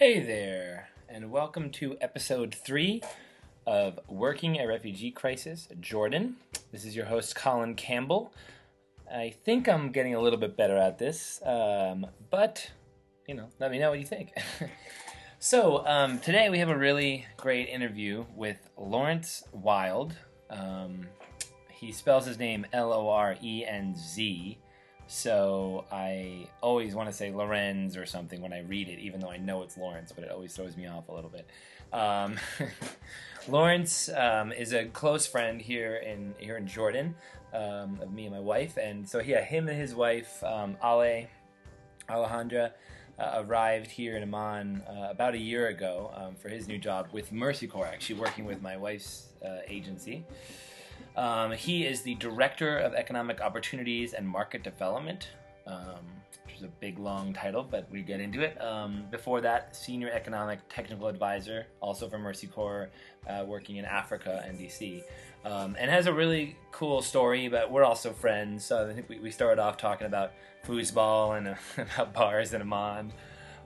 [0.00, 3.02] Hey there, and welcome to episode three
[3.66, 6.36] of Working a Refugee Crisis, Jordan.
[6.72, 8.32] This is your host, Colin Campbell.
[9.14, 12.70] I think I'm getting a little bit better at this, um, but
[13.28, 14.32] you know, let me know what you think.
[15.38, 20.14] so um, today we have a really great interview with Lawrence Wild.
[20.48, 21.08] Um,
[21.70, 24.56] he spells his name L O R E N Z.
[25.12, 29.28] So I always want to say Lorenz or something when I read it, even though
[29.28, 31.48] I know it's Lawrence, but it always throws me off a little bit.
[31.92, 32.36] Um,
[33.48, 37.16] Lawrence um, is a close friend here in here in Jordan
[37.52, 41.26] um, of me and my wife, and so yeah, him and his wife um, Ale
[42.08, 42.70] Alejandra
[43.18, 47.08] uh, arrived here in Amman uh, about a year ago um, for his new job
[47.10, 50.24] with Mercy Corps, actually working with my wife's uh, agency.
[51.16, 55.28] Um, he is the Director of Economic Opportunities and Market Development,
[55.66, 56.06] um,
[56.44, 58.60] which is a big, long title, but we get into it.
[58.62, 62.90] Um, before that, Senior Economic Technical Advisor, also for Mercy Corps,
[63.28, 65.02] uh, working in Africa and DC.
[65.44, 68.64] Um, and has a really cool story, but we're also friends.
[68.64, 70.32] So I think we, we started off talking about
[70.66, 71.54] foosball and uh,
[71.94, 73.12] about bars in Amman.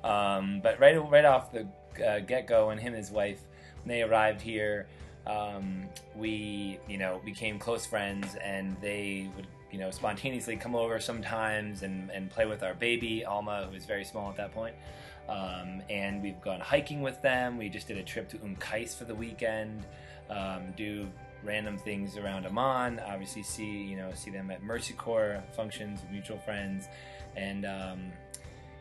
[0.04, 1.66] Um, but right, right off the
[2.04, 3.40] uh, get go, and him and his wife,
[3.82, 4.86] when they arrived here,
[5.26, 11.00] um, we you know became close friends and they would you know spontaneously come over
[11.00, 14.74] sometimes and, and play with our baby alma who was very small at that point
[15.28, 18.96] um, and we've gone hiking with them we just did a trip to um Qais
[18.96, 19.84] for the weekend
[20.30, 21.10] um, do
[21.42, 26.38] random things around Amman obviously see you know see them at Mercy Corps functions mutual
[26.38, 26.88] friends
[27.34, 28.12] and um,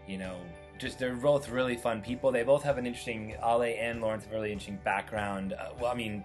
[0.08, 0.36] you know
[0.84, 2.32] just they're both really fun people.
[2.32, 5.54] They both have an interesting Ale and Lawrence have a really interesting background.
[5.54, 6.24] Uh, well, I mean,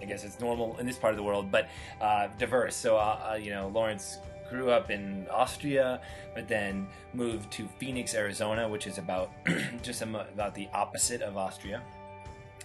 [0.00, 1.68] I guess it's normal in this part of the world, but
[2.00, 2.76] uh, diverse.
[2.76, 4.18] So uh, uh you know, Lawrence
[4.50, 6.00] grew up in Austria,
[6.34, 9.30] but then moved to Phoenix, Arizona, which is about
[9.82, 11.82] just about the opposite of Austria,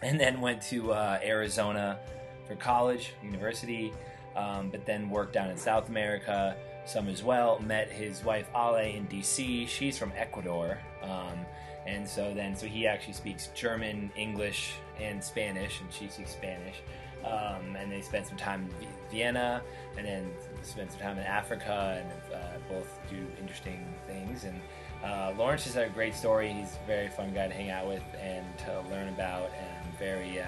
[0.02, 2.00] and then went to uh, Arizona
[2.48, 3.94] for college, university,
[4.36, 6.56] um, but then worked down in South America
[6.90, 7.60] some as well.
[7.60, 9.68] Met his wife Ale in DC.
[9.68, 10.80] She's from Ecuador.
[11.04, 11.46] Um,
[11.86, 16.82] and so then, so he actually speaks German, English, and Spanish, and she speaks Spanish.
[17.24, 19.62] Um, and they spent some time in Vienna,
[19.98, 24.46] and then spent some time in Africa, and uh, both do interesting things.
[24.46, 24.60] And
[25.04, 26.52] uh, Lawrence has a great story.
[26.52, 30.40] He's a very fun guy to hang out with and to learn about, and very.
[30.40, 30.46] Uh,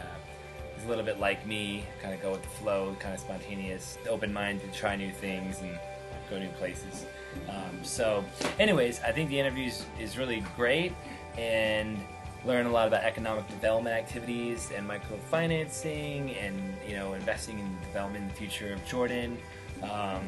[0.75, 3.97] he's a little bit like me, kind of go with the flow, kind of spontaneous,
[4.09, 5.77] open-minded, try new things, and
[6.29, 7.05] go new places.
[7.49, 8.23] Um, so,
[8.59, 10.93] anyways, I think the interview is, is really great
[11.37, 11.97] and
[12.45, 16.55] learn a lot about economic development activities and microfinancing and
[16.87, 19.37] you know investing in development in the future of Jordan
[19.83, 20.23] um,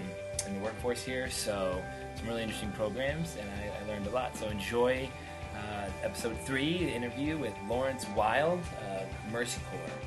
[0.46, 1.30] and the workforce here.
[1.30, 1.82] So
[2.16, 4.36] some really interesting programs, and I, I learned a lot.
[4.36, 5.10] So enjoy
[5.56, 8.60] uh, episode three, the interview with Lawrence Wild,
[8.90, 10.00] uh, Mercy Corps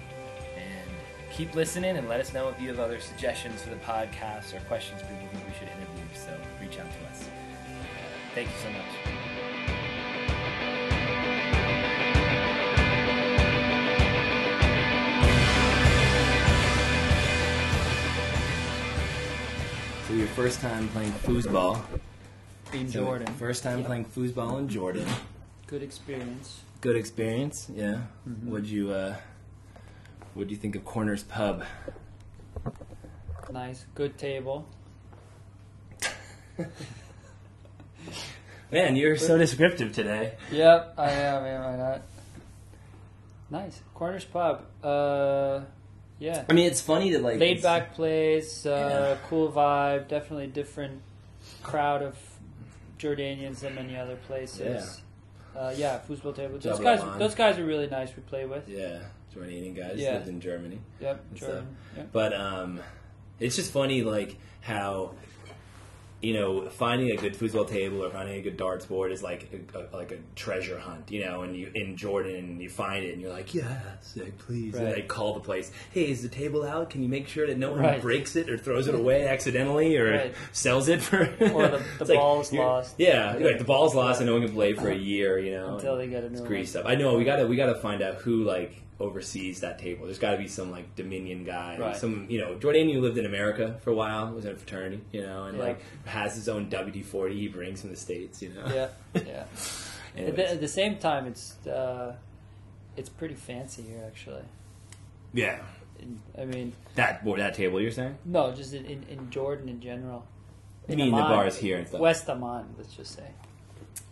[0.57, 0.91] and
[1.33, 4.61] keep listening and let us know if you have other suggestions for the podcast or
[4.61, 6.05] questions people think we should interview.
[6.15, 7.29] So reach out to us.
[8.35, 9.26] Thank you so much.
[20.17, 21.81] Your first time playing foosball
[22.73, 23.27] in so Jordan.
[23.35, 23.87] First time yep.
[23.87, 25.07] playing foosball in Jordan.
[25.67, 26.63] Good experience.
[26.81, 28.01] Good experience, yeah.
[28.29, 28.51] Mm-hmm.
[28.51, 29.17] Would you uh,
[30.35, 31.65] what do you think of Corner's Pub?
[33.53, 34.67] Nice, good table.
[38.73, 40.35] Man, you're so descriptive today.
[40.51, 41.45] Yep, I am.
[41.45, 42.03] Am I not?
[43.51, 44.65] Nice, Corner's Pub.
[44.83, 45.61] Uh,
[46.19, 46.45] yeah.
[46.49, 49.29] I mean, it's funny to like laid back place, uh, yeah.
[49.29, 50.09] cool vibe.
[50.09, 51.03] Definitely different
[51.63, 52.17] crowd of
[52.99, 55.01] Jordanians than many other places.
[55.55, 56.59] Yeah, uh, yeah foosball table.
[56.59, 58.15] Those guys, those guys are really nice.
[58.17, 58.69] We play with.
[58.69, 59.01] Yeah,
[59.35, 60.15] Jordanian guys yeah.
[60.15, 60.81] lived in Germany.
[61.01, 61.77] Yep, Jordan.
[61.97, 62.09] Yep.
[62.13, 62.81] But um,
[63.39, 65.15] it's just funny, like how
[66.23, 69.49] you know, finding a good foosball table or finding a good darts board is like
[69.75, 71.43] a, a, like a treasure hunt, you know.
[71.43, 74.75] And you in Jordan, you find it, and you're like, yeah, sick, please.
[74.75, 74.85] Right.
[74.85, 76.91] And they call the place, hey, is the table out?
[76.91, 78.01] Can you make sure that no one right.
[78.01, 80.35] breaks it or throws it away accidentally or right.
[80.53, 81.21] sells it for?
[81.21, 82.95] or the, the ball's like, lost.
[82.99, 85.75] Yeah, like the ball's lost and no one can play for a year, you know.
[85.75, 86.87] Until they get a new it's greased up.
[86.87, 90.07] I know we gotta we gotta find out who like oversees that table.
[90.07, 91.97] There's got to be some like Dominion guy, right.
[91.97, 95.01] some you know Jordan who lived in America for a while, was in a fraternity,
[95.13, 95.65] you know, and yeah.
[95.65, 98.67] like has his own WD forty he brings from the states, you know.
[98.67, 99.45] Yeah, yeah.
[100.17, 102.15] at, the, at, the, same time, it's uh,
[102.97, 104.43] it's pretty fancy here, actually.
[105.33, 105.59] Yeah.
[106.39, 108.19] I mean that that table you're saying?
[108.25, 110.27] No, just in, in, in Jordan in general.
[110.89, 112.01] You mean Amman, the bars here and stuff?
[112.01, 113.29] West Amman, let's just say.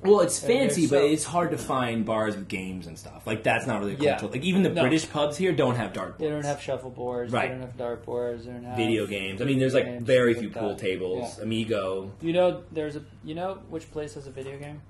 [0.04, 3.26] Well, it's fancy, but it's hard to find bars with games and stuff.
[3.26, 4.12] Like that's not really Yeah.
[4.12, 4.32] cultural.
[4.32, 4.82] Like even the No.
[4.82, 6.18] British pubs here don't have dartboards.
[6.18, 7.32] They don't have shuffleboards.
[7.32, 7.48] Right.
[7.48, 8.44] They don't have dartboards.
[8.44, 9.40] They don't have video games.
[9.40, 10.78] I mean, there's like games, very things few like pool that.
[10.78, 11.38] tables.
[11.38, 12.12] Amigo.
[12.20, 13.02] You know, there's a.
[13.24, 14.82] You know which place has a video game?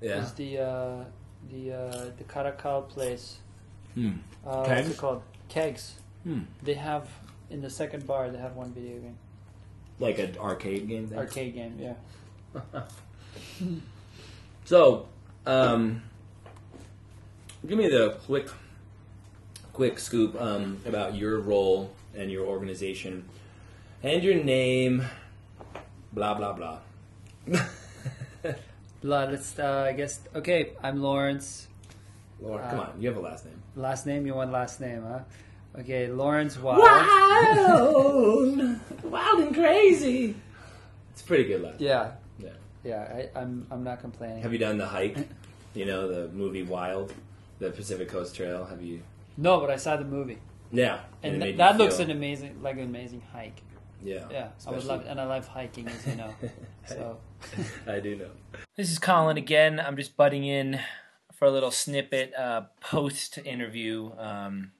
[0.00, 0.22] Yeah.
[0.22, 1.04] Is the uh,
[1.50, 3.36] the uh, the Carakale place.
[3.94, 4.12] Hmm.
[4.46, 5.22] Uh, what's it called?
[5.48, 5.94] Kegs.
[6.24, 6.40] Hmm.
[6.62, 7.08] They have
[7.50, 8.30] in the second bar.
[8.30, 9.18] They have one video game,
[9.98, 11.06] Like an arcade game.
[11.08, 11.18] Thing.
[11.18, 11.78] arcade game.
[11.78, 11.94] Yeah.
[14.68, 15.06] So,
[15.46, 16.02] um,
[17.66, 18.50] give me the quick,
[19.72, 23.24] quick scoop um, about your role and your organization,
[24.02, 25.06] and your name.
[26.12, 26.78] Blah blah blah.
[29.00, 29.24] blah.
[29.24, 29.58] Let's.
[29.58, 30.20] Uh, I guess.
[30.34, 30.72] Okay.
[30.82, 31.68] I'm Lawrence.
[32.38, 33.62] Laura, Uh, come on, you have a last name.
[33.74, 34.26] Last name.
[34.26, 35.20] You want last name, huh?
[35.80, 36.08] Okay.
[36.08, 36.80] Lawrence Wild.
[36.80, 40.34] Wild, wild and crazy.
[41.12, 41.80] It's a pretty good last.
[41.80, 42.10] Yeah.
[42.88, 43.16] Yeah.
[43.18, 43.26] Yeah.
[43.36, 43.66] I, I'm.
[43.70, 44.42] I'm not complaining.
[44.42, 45.16] Have you done the hike?
[45.74, 47.12] You know the movie Wild,
[47.58, 48.64] the Pacific Coast Trail.
[48.64, 49.02] Have you?
[49.36, 50.38] no, but I saw the movie,
[50.72, 51.00] Yeah.
[51.22, 53.60] and it th- made you that looks feel- an amazing, like an amazing hike.
[54.02, 54.26] Yeah.
[54.30, 54.48] Yeah.
[54.66, 56.34] I would love, and I love hiking, as you know.
[56.86, 57.18] So.
[57.86, 58.30] I do know.
[58.76, 59.78] This is Colin again.
[59.78, 60.80] I'm just butting in
[61.34, 64.72] for a little snippet uh, post interview um,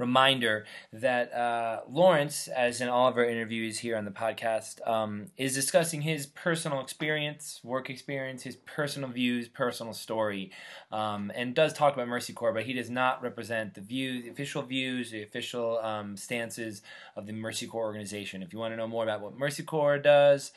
[0.00, 5.26] reminder that uh, Lawrence, as in all of our interviews here on the podcast, um,
[5.36, 10.50] is discussing his personal experience, work experience, his personal views, personal story,
[10.90, 14.30] um, and does talk about Mercy Corps, but he does not represent the views, the
[14.30, 16.82] official views, the official um, stances
[17.14, 18.42] of the Mercy Corps organization.
[18.42, 20.52] If you want to know more about what Mercy Corps does,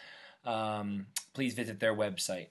[0.45, 2.47] um, please visit their website.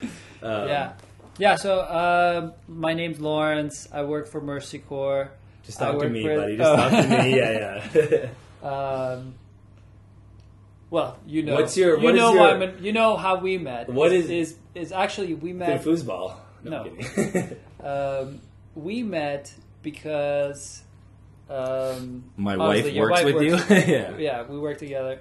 [0.00, 0.92] Um, Yeah.
[1.38, 3.88] Yeah, so um, my name's Lawrence.
[3.92, 5.30] I work for Mercy Corps.
[5.68, 6.56] Just talk to me, buddy.
[6.56, 6.76] Just oh.
[6.76, 7.36] talk to me.
[7.36, 8.28] Yeah, yeah.
[8.60, 9.34] Um,
[10.90, 13.56] well, you know, What's your- you what is know your- I'm- you know how we
[13.56, 13.88] met.
[13.88, 16.34] What is is- is actually we met foosball.
[16.64, 17.48] No, No.
[18.24, 18.40] Um,
[18.74, 20.82] we met because
[21.48, 23.56] um, My wife works wife with you.
[23.76, 24.16] yeah.
[24.16, 25.20] yeah, we work together.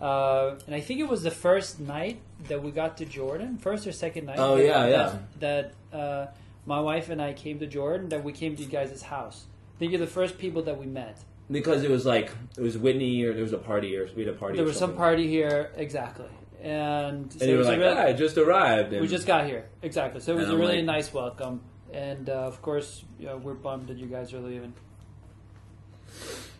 [0.00, 3.86] Uh, and I think it was the first night that we got to Jordan, first
[3.86, 4.38] or second night.
[4.38, 5.18] Oh, yeah, yeah.
[5.40, 6.26] That, that uh,
[6.66, 8.10] my wife and I came to Jordan.
[8.10, 9.46] That we came to you guys' house.
[9.78, 11.18] Think you're the first people that we met.
[11.50, 14.34] Because it was like it was Whitney, or there was a party, or we had
[14.34, 14.56] a party.
[14.56, 16.26] There was some party here, exactly,
[16.60, 19.46] and, so and you were like, really- "Ah, I just arrived." And we just got
[19.46, 20.20] here, exactly.
[20.20, 21.60] So it was a really like- nice welcome,
[21.92, 24.72] and uh, of course, you know, we're bummed that you guys are leaving.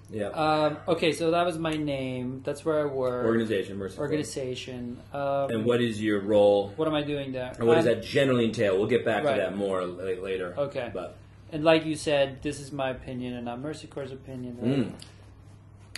[0.09, 0.27] yeah.
[0.29, 2.43] Um, okay, so that was my name.
[2.45, 3.27] That's where I work.
[3.27, 4.99] Organization, Mercy Organization.
[5.13, 6.73] Um, And what is your role?
[6.77, 7.53] what am I doing there?
[7.59, 8.79] And what does I'm- that generally entail?
[8.79, 9.35] We'll get back Right.
[9.35, 10.55] to that more la- later.
[10.57, 10.91] Okay.
[10.95, 11.17] But
[11.53, 14.59] And like you said, this is my opinion and not Mercy Corps' opinion.
[14.61, 14.79] Right?
[14.79, 14.93] mm,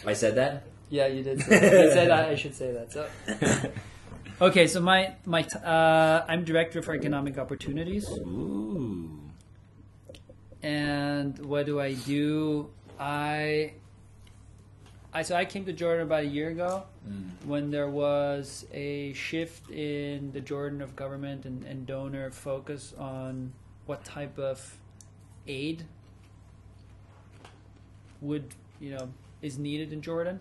[0.07, 0.65] I said that.
[0.91, 1.41] Yeah, you did.
[1.41, 1.73] Say that.
[1.73, 2.93] you said I, I should say that.
[2.93, 3.09] So.
[4.41, 9.11] Okay, so my my t- uh, I'm director for economic opportunities, Ooh.
[10.63, 12.71] and what do I do?
[13.01, 13.73] I
[15.13, 16.85] I so I came to Jordan about a year ago
[17.47, 23.53] when there was a shift in the Jordan of government and, and donor focus on
[23.87, 24.63] what type of
[25.49, 25.85] aid
[28.21, 29.09] would you know
[29.43, 30.41] is needed in Jordan.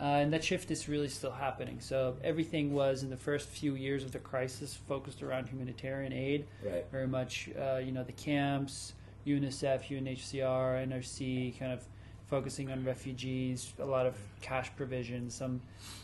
[0.00, 1.76] Uh, and that shift is really still happening.
[1.80, 6.46] So everything was in the first few years of the crisis focused around humanitarian aid,
[6.64, 6.86] Right.
[6.90, 8.94] very much uh, you know the camps,
[9.26, 11.84] UNICEF, UNHCR, NRC, kind of
[12.28, 15.60] focusing on refugees, a lot of cash provision, some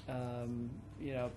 [0.09, 0.69] um,
[1.01, 1.31] you know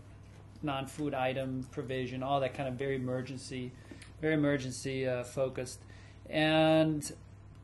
[0.62, 3.72] non-food item provision, all that kind of very emergency,
[4.20, 5.79] very emergency uh, focused,
[6.29, 7.12] and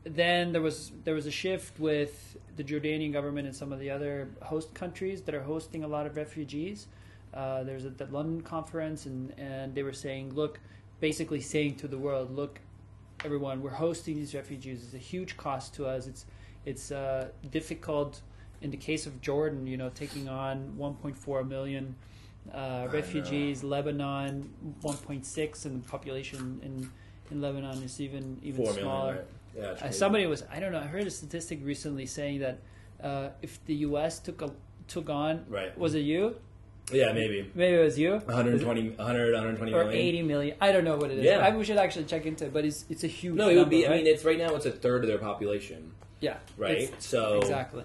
[0.04, 3.90] then there was there was a shift with the Jordanian government and some of the
[3.90, 6.86] other host countries that are hosting a lot of refugees.
[7.34, 10.60] Uh, there's a the London conference, and and they were saying, look,
[11.00, 12.60] basically saying to the world, look,
[13.24, 14.84] everyone, we're hosting these refugees.
[14.84, 16.06] It's a huge cost to us.
[16.06, 16.26] It's
[16.64, 18.22] it's uh, difficult.
[18.62, 21.94] In the case of Jordan, you know, taking on 1.4 million
[22.52, 24.50] uh, refugees, Lebanon
[24.82, 26.90] 1.6, and the population in
[27.30, 28.84] in Lebanon is even even Four million.
[28.84, 29.14] smaller.
[29.14, 29.24] Right?
[29.80, 29.86] Yeah.
[29.86, 30.80] Uh, somebody was I don't know.
[30.80, 32.58] I heard a statistic recently saying that
[33.02, 34.18] uh, if the U.S.
[34.18, 34.50] took a
[34.88, 35.76] took on Right.
[35.78, 36.36] was it you?
[36.92, 37.50] Yeah, maybe.
[37.54, 38.12] Maybe it was you.
[38.12, 39.92] 120, 100, 120 Or million.
[40.06, 40.56] 80 million.
[40.60, 41.24] I don't know what it is.
[41.24, 41.38] Yeah.
[41.38, 43.34] I, we should actually check into it, but it's it's a huge.
[43.34, 43.82] No, it would be.
[43.82, 44.54] number, I mean, it's right now.
[44.54, 46.94] It's a third of their population, yeah, right?
[47.02, 47.82] So exactly.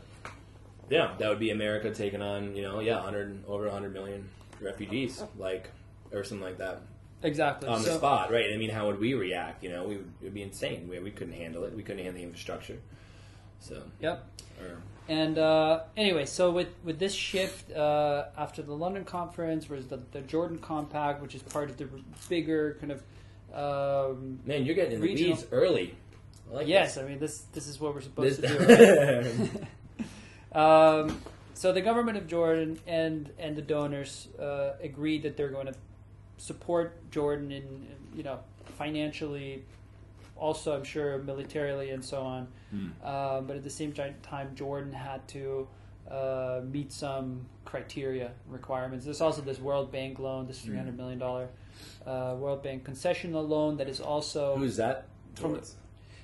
[0.92, 4.30] yeah, that would be America taking on you know yeah, 100 over 100 million
[4.62, 5.72] refugees, like
[6.12, 6.82] or something like that
[7.24, 7.70] Exactly.
[7.70, 8.52] on the So- spot, right?
[8.54, 9.64] I mean, how would we react?
[9.64, 10.88] You know, we would, it would be insane.
[10.90, 11.76] We, we couldn't handle it.
[11.76, 12.78] We couldn't handle the infrastructure.
[13.60, 14.26] So Yep.
[14.62, 19.88] or, And uh, anyway, so with, with this shift uh, after the London conference was
[19.88, 21.88] the, the Jordan Compact, which is part of the
[22.30, 23.04] bigger kind of
[23.54, 25.96] um, man, you're getting in the Regional- weeds early.
[26.50, 26.98] I like yes.
[26.98, 28.38] I mean this this is what we're this.
[28.38, 29.50] supposed to do.
[29.60, 29.68] Right?
[30.58, 31.22] Um,
[31.54, 35.74] so the government of Jordan and and the donors uh, agreed that they're going to
[36.42, 38.40] support Jordan in you know
[38.78, 39.64] financially,
[40.36, 42.48] also I'm sure militarily and so on.
[42.72, 43.06] Hmm.
[43.06, 45.68] Um, but at the same time, Jordan had to
[46.10, 49.06] uh, meet some criteria requirements.
[49.06, 51.50] There's also this World Bank loan, this three hundred million dollar
[52.06, 55.08] uh, World Bank concessional loan that is also Who's that?
[55.36, 55.76] From- towards?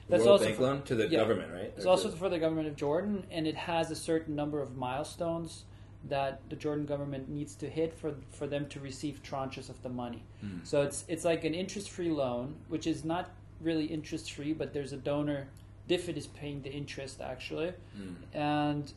[0.09, 1.19] that's World also Bank for- loan to the yeah.
[1.19, 1.71] government, right?
[1.75, 4.61] It's Or also to- for the government of Jordan, and it has a certain number
[4.61, 5.65] of milestones
[6.05, 9.89] that the Jordan government needs to hit for for them to receive tranches of the
[9.89, 10.23] money.
[10.41, 10.59] Hmm.
[10.63, 13.29] So it's it's like an interest-free loan, which is not
[13.61, 15.47] really interest-free, but there's a donor.
[15.89, 18.13] DFID is paying the interest actually, Hmm.
[18.33, 18.91] and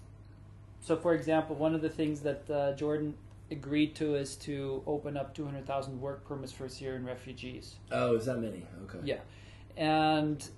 [0.80, 3.14] so for example, one of the things that uh, Jordan
[3.50, 7.76] agreed to is to open up 200,000 work permits for Syrian refugees.
[7.90, 8.64] Oh, is that many?
[8.84, 8.98] Okay.
[9.04, 9.18] Yeah,
[9.76, 10.48] and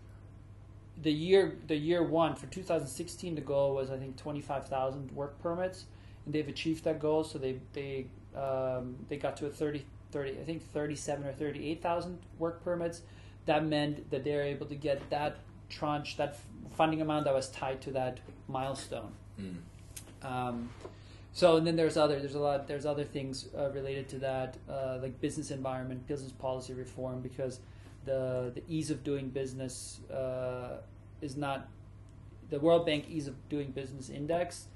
[1.02, 5.86] the year the year one for 2016, the goal was I think 25,000 work permits,
[6.24, 7.24] and they've achieved that goal.
[7.24, 12.18] So they they um, they got to a 30, 30 I think 37 or 38,000
[12.38, 13.02] work permits.
[13.46, 15.38] That meant that they're able to get that
[15.68, 19.12] tranche, that f- funding amount that was tied to that milestone.
[19.36, 20.26] Hmm.
[20.26, 20.70] Um,
[21.32, 24.56] so and then there's other there's a lot there's other things uh, related to that
[24.68, 27.60] uh, like business environment, business policy reform because
[28.04, 30.76] the the ease of doing business uh,
[31.20, 31.68] is not
[32.50, 34.66] the World Bank ease of doing business index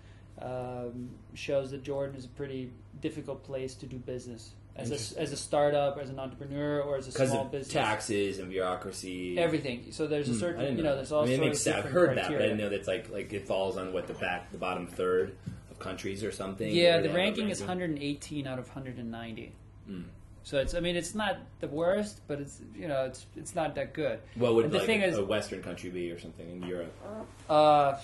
[0.42, 5.32] um, shows that Jordan is a pretty difficult place to do business as a, as
[5.32, 7.72] a startup, as an entrepreneur, or as a small of business.
[7.72, 9.38] taxes and bureaucracy.
[9.38, 9.86] Everything.
[9.90, 11.58] So there's a Hmm, certain, didn't you know, there's all I mean, it sorts makes
[11.58, 11.86] of sense.
[11.86, 14.12] I've heard that, but I didn't know that's like like it falls on what the
[14.14, 15.34] back the bottom third
[15.70, 16.70] of countries or something.
[16.70, 19.52] Yeah, Or the ranking is 118 out of 190.
[19.90, 20.04] Mm.
[20.42, 23.74] So it's, I mean, it's not the worst, but it's, you know, it's it's not
[23.76, 24.20] that good.
[24.36, 26.62] What would And the like thing a, is- a Western country be or something in
[26.68, 26.92] Europe?
[27.48, 27.94] Uh,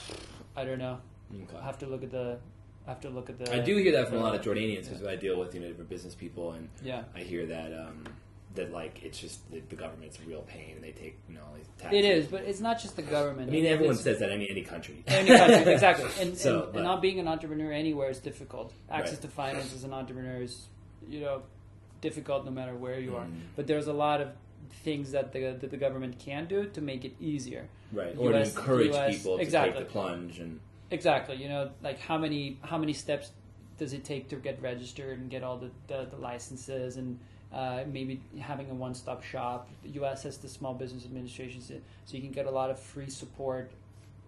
[0.56, 0.98] I don't know.
[1.34, 1.56] Okay.
[1.56, 2.38] I have to look at the,
[2.86, 3.52] I have to look at the.
[3.54, 5.68] I do hear that from a lot of Jordanians because I deal with you know
[5.68, 8.04] different business people, and Yeah, I hear that um,
[8.54, 11.40] that like it's just the, the government's a real pain, and they take you know
[11.48, 11.98] all these taxes.
[11.98, 13.48] it is, but it's not just the government.
[13.48, 14.32] I mean, everyone It's- says that.
[14.32, 15.02] I mean, any country.
[15.06, 16.10] Any country, exactly.
[16.20, 18.72] And, So, and, but- and not being an entrepreneur anywhere is difficult.
[18.90, 19.22] Access Right.
[19.22, 20.66] to finance as an entrepreneur is,
[21.08, 21.42] you know,
[22.00, 23.24] difficult no matter where you are.
[23.24, 23.40] Mm.
[23.56, 24.28] But there's a lot of
[24.84, 27.68] things that the that the government can do to make it easier.
[27.92, 29.72] right, or US to encourage US people to exactly.
[29.78, 30.60] take the plunge and
[30.92, 31.36] Exactly.
[31.36, 33.30] You know, like how many how many steps
[33.78, 37.18] does it take to get registered and get all the the, the licenses and
[37.52, 39.68] uh, maybe having a one stop shop.
[39.82, 40.22] The U.S.
[40.22, 41.74] has the Small Business Administration, so
[42.08, 43.70] you can get a lot of free support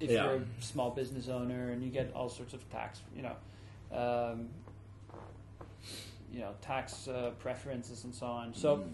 [0.01, 0.25] if Yeah.
[0.25, 3.01] you're a small business owner, and you get all sorts of tax.
[3.17, 3.37] You know.
[3.97, 4.49] Um,
[6.33, 8.53] you know tax uh, preferences and so on.
[8.55, 8.91] So, Mm.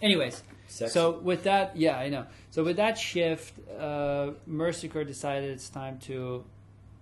[0.00, 0.92] anyways, Sexy.
[0.92, 2.26] so with that, yeah, I know.
[2.52, 6.44] So with that shift, uh, Mercy Corps decided it's time to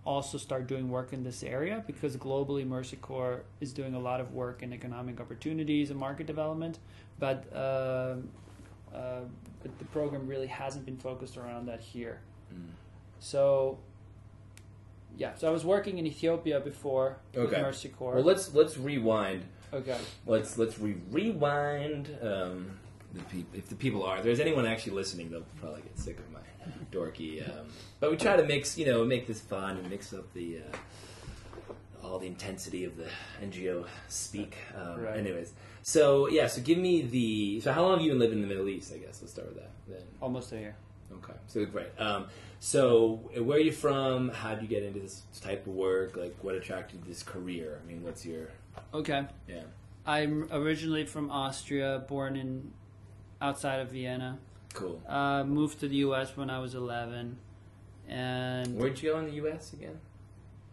[0.04, 4.20] also start doing work in this area because globally Mercy Corps is doing a lot
[4.20, 6.78] of work in economic opportunities and market development,
[7.18, 8.16] but uh,
[8.94, 9.20] uh,
[9.62, 12.20] but the program really hasn't been focused around that here.
[12.54, 12.68] Mm.
[13.20, 13.78] So.
[15.16, 17.62] Yeah, so I was working in Ethiopia before with Okay.
[17.62, 18.16] Mercy Corps.
[18.16, 19.44] well, let's let's rewind.
[19.73, 19.96] okay.
[20.26, 22.11] Let's let's re- rewind.
[22.20, 22.78] Um,
[23.12, 26.18] the peop- if the people are, if there's anyone actually listening, they'll probably get sick
[26.18, 26.34] of my
[26.92, 27.47] dorky.
[27.49, 27.66] Um,
[28.00, 30.76] but we try to mix, you know, make this fun and mix up the uh,
[32.06, 33.06] all the intensity of the
[33.42, 34.56] NGO speak.
[34.76, 35.16] Um, Right.
[35.18, 35.52] Anyways,
[35.83, 37.61] so yeah, so give me the.
[37.61, 38.92] So how long have you been living in the Middle East?
[38.94, 39.71] I guess let's start with that.
[39.88, 40.76] Then Almost a year.
[41.12, 41.88] okay, so great.
[41.99, 42.26] Um,
[42.61, 44.28] so where are you from?
[44.30, 46.16] How did you get into this type of work?
[46.16, 47.80] Like, what attracted you to this career?
[47.83, 48.49] I mean, what's your
[48.92, 49.26] Okay.
[49.49, 49.62] yeah?
[50.06, 52.73] I'm originally from Austria, born in
[53.40, 54.38] outside of Vienna.
[54.75, 55.00] Cool.
[55.09, 56.37] Uh, moved to the U.S.
[56.37, 57.38] when I was 11,
[58.09, 59.73] and Where'd you go in the U.S.
[59.73, 59.99] again?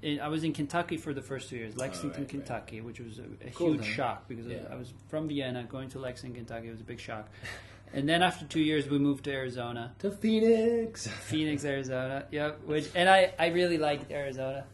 [0.01, 2.29] it, I was in Kentucky for the first two years, Lexington, right.
[2.29, 4.57] Kentucky, which was a, a Cool, huge shock because Yeah.
[4.71, 6.67] I was from Vienna going to Lexington, Kentucky.
[6.67, 7.29] It was a big shock.
[7.93, 11.07] and then after two years, we moved to Arizona, To Phoenix.
[11.29, 12.25] Phoenix, Arizona.
[12.31, 12.61] Yep.
[12.65, 14.65] Which and I I really liked Arizona,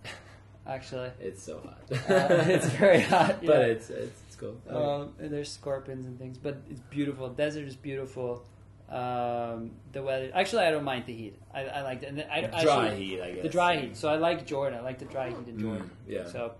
[0.65, 1.11] actually.
[1.19, 1.81] It's so hot.
[1.91, 4.55] Uh, it's very hot, but it's, it's it's cool.
[4.69, 7.27] Um, and there's scorpions and things, but it's beautiful.
[7.29, 8.45] Desert is beautiful.
[8.89, 10.31] Um, the weather.
[10.33, 11.35] Actually, I don't mind the heat.
[11.53, 12.07] I, I like it.
[12.09, 13.43] And I, I dry actually- heat, I guess.
[13.43, 13.97] The dry heat.
[13.97, 14.79] So I like Jordan.
[14.79, 15.91] I like the dry heat in Mm, Jordan.
[16.07, 16.25] yeah.
[16.27, 16.53] So,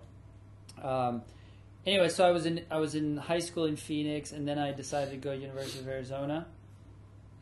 [0.82, 1.22] um,
[1.86, 4.72] anyway, so I was in I was in high school in Phoenix, and then I
[4.72, 6.46] decided to go to University of Arizona,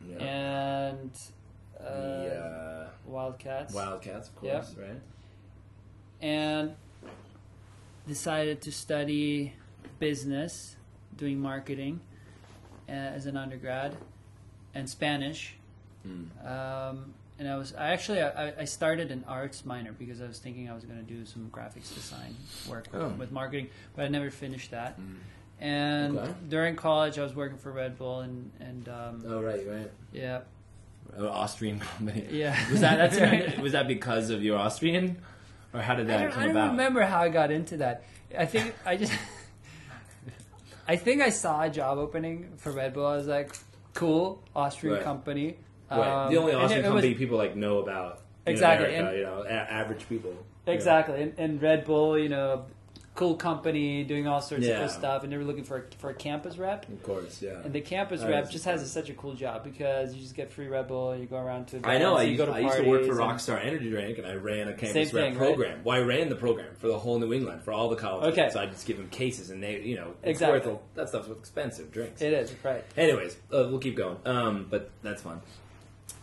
[0.07, 0.15] yeah.
[0.23, 1.11] and
[1.79, 3.73] uh, the, uh, Wildcats.
[3.73, 4.87] Wildcats, of course, Yep.
[4.87, 5.01] right?
[6.21, 6.75] and
[8.07, 9.53] decided to study
[9.99, 10.75] business,
[11.15, 11.99] doing marketing
[12.87, 13.95] uh, as an undergrad,
[14.77, 15.53] and Spanish.
[16.07, 16.27] Mm.
[16.45, 20.39] Um, and I was I actually I, I started an arts minor because I was
[20.39, 22.35] thinking I was going to do some graphics design
[22.69, 23.09] work Oh.
[23.09, 24.99] with marketing, but I never finished that.
[24.99, 25.15] Mm.
[25.59, 26.31] And Okay.
[26.49, 29.91] during college, I was working for Red Bull, and and um, Oh, right, right.
[30.13, 30.41] yeah,
[31.15, 32.27] An Austrian company.
[32.31, 32.55] yeah.
[32.71, 35.17] Was that that's, was that because of your Austrian,
[35.73, 36.71] or how did I that don't, come I don't about?
[36.71, 38.03] remember how I got into that.
[38.37, 39.13] I think I just,
[40.87, 43.05] I think I saw a job opening for Red Bull.
[43.05, 43.55] I was like,
[43.97, 45.03] cool, Austrian Right.
[45.03, 45.57] company.
[45.89, 46.25] Right.
[46.25, 48.21] Um, the only Austrian it- it was- company people like know about.
[48.45, 50.33] Exactly, America, and- you know, a- average people.
[50.67, 52.65] Exactly, and, and Red Bull, you know,
[53.17, 54.75] cool company doing all sorts Yeah.
[54.75, 56.87] of cool stuff, and they were looking for a, for a campus rep.
[56.87, 57.59] Of course, yeah.
[57.63, 60.51] And the campus rep just has a, such a cool job because you just get
[60.51, 61.81] free Red Bull, you go around to.
[61.83, 62.15] I know.
[62.15, 64.35] I you used, go to I used to work for Rockstar Energy Drink, and I
[64.35, 65.47] ran a campus rep thing, right?
[65.47, 65.81] program.
[65.83, 68.37] Well, I ran the program for the whole New England for all the colleges.
[68.37, 68.49] Okay.
[68.51, 70.71] So I just give them cases, and they, you know, it's Exactly.
[70.71, 72.21] worth a- that stuff's expensive drinks.
[72.21, 72.83] It is right.
[72.95, 74.17] Anyways, uh, we'll keep going.
[74.25, 75.41] Um, but that's fun.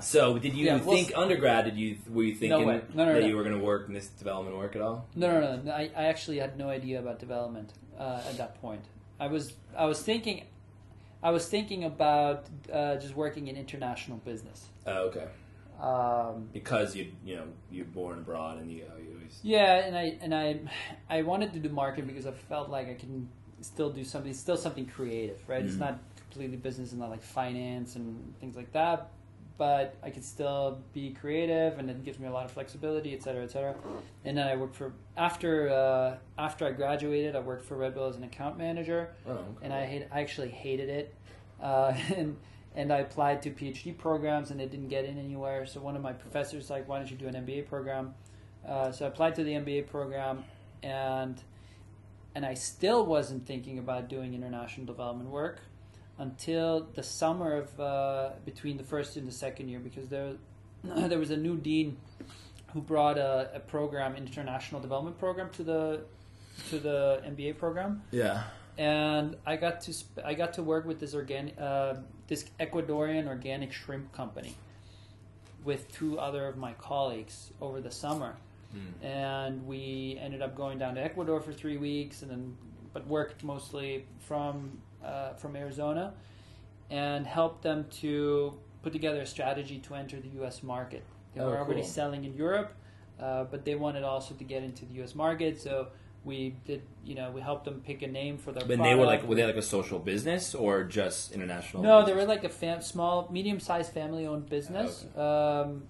[0.00, 1.64] So, did you Yeah, we'll think undergrad?
[1.66, 2.82] Did you were you thinking way.
[2.94, 3.26] No, no, that no.
[3.26, 5.06] you were going to work in this development work at all?
[5.14, 5.62] No, no, no.
[5.62, 5.72] no.
[5.72, 8.84] I, I actually had no idea about development uh, at that point.
[9.20, 10.44] I was I was thinking,
[11.22, 14.66] I was thinking about uh, just working in international business.
[14.86, 15.28] Oh, okay.
[15.80, 20.16] Um, Because you you know you're born abroad and you, you always yeah, and I
[20.20, 20.60] and I
[21.08, 23.28] I wanted to do marketing because I felt like I can
[23.60, 25.64] still do something, still something creative, right?
[25.64, 25.80] It's Mhm.
[25.80, 25.98] not
[26.30, 29.10] completely business and not like finance and things like that.
[29.56, 33.23] But I could still be creative, and it gives me a lot of flexibility, et
[33.23, 33.76] cetera, et cetera.
[34.25, 38.08] And then I worked for after uh, after I graduated, I worked for Red Bull
[38.08, 39.11] as an account manager.
[39.28, 39.42] oh okay.
[39.62, 41.14] and I hate, I actually hated it,
[41.62, 42.37] uh, and
[42.75, 45.64] and I applied to PhD programs and it didn't get in anywhere.
[45.66, 48.14] So one of my professors was like, "Why don't you do an MBA program?"
[48.66, 50.44] Uh, so I applied to the MBA program,
[50.82, 51.40] and
[52.34, 55.61] and I still wasn't thinking about doing international development work
[56.18, 60.33] until the summer of uh, between the first and the second year because there
[60.85, 61.97] there was a new dean
[62.73, 66.00] who brought a, a program international development program to the
[66.71, 68.45] to the MBA program yeah.
[68.78, 71.95] and I got to sp- I got to work with this organic uh,
[72.28, 74.54] this Ecuadorian organic shrimp company
[75.65, 78.36] with two other of my colleagues over the summer,
[78.73, 79.04] Hmm.
[79.04, 82.56] and we ended up going down to Ecuador for three weeks, and then
[82.93, 86.14] but worked mostly from uh, from Arizona,
[86.90, 90.62] and helped them to put together a strategy to enter the U.S.
[90.62, 91.04] market.
[91.34, 91.88] They Oh, were already cool.
[91.90, 92.73] selling in Europe,
[93.21, 95.14] uh, but they wanted also to get into the U.S.
[95.14, 95.88] market, so.
[96.26, 98.64] We did, you know, we helped them pick a name for their.
[98.67, 101.82] But they were like were they like a social business or just international?
[101.82, 105.04] No, they were like a fam- small, medium-sized family-owned business.
[105.14, 105.21] Okay.
[105.21, 105.82] Um,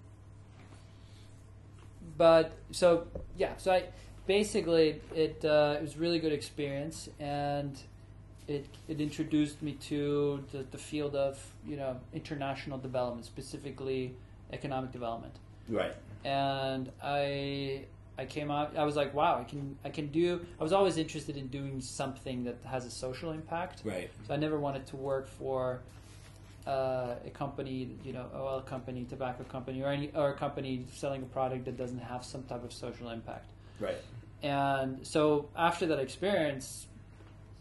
[2.16, 3.85] but so yeah, so I
[4.27, 7.81] basically it uh, it was a really good experience, and
[8.48, 14.14] it it introduced me to the, the field of you know international development, specifically
[14.52, 15.35] economic development
[15.68, 15.94] right.
[16.24, 17.87] and I
[18.18, 20.98] I came out I was like wow I can I can do I was always
[20.98, 24.11] interested in doing something that has a social impact Right.
[24.26, 25.80] so I never wanted to work for
[26.66, 31.22] uh, a company you know oil company tobacco company or any or a company selling
[31.22, 33.96] a product that doesn't have some type of social impact Right.
[34.42, 36.87] and so after that experience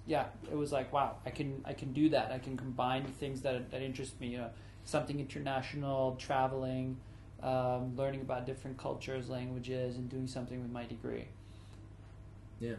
[0.05, 3.41] yeah it was like wow I can I can do that I can combine things
[3.41, 4.49] that that interest me you know
[4.85, 6.97] something international traveling
[7.41, 11.25] um, learning about different cultures languages and doing something with my degree
[12.59, 12.75] Yeah.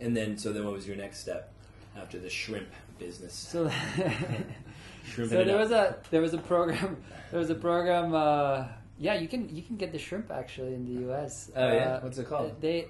[0.00, 1.52] And then so then what was your next step
[1.96, 3.32] after the shrimp business?
[3.34, 3.70] so
[5.06, 6.96] Shrimp so there was a there was a program
[7.30, 8.64] there was a program uh,
[8.98, 11.78] yeah you can you can get the shrimp actually in the US Oh, yeah?
[11.94, 12.60] Uh, What's it called?
[12.60, 12.88] they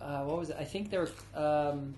[0.00, 1.94] uh, what was it I think they were um,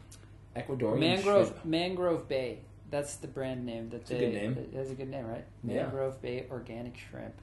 [0.56, 1.64] Ecuadorian Mangrove shrimp.
[1.64, 2.58] Mangrove Bay.
[2.90, 3.88] That's the brand name.
[3.90, 4.56] That It's a good name.
[4.58, 5.44] It has a good name, right?
[5.62, 5.82] Yeah.
[5.84, 7.34] Mangrove Bay Organic Shrimp.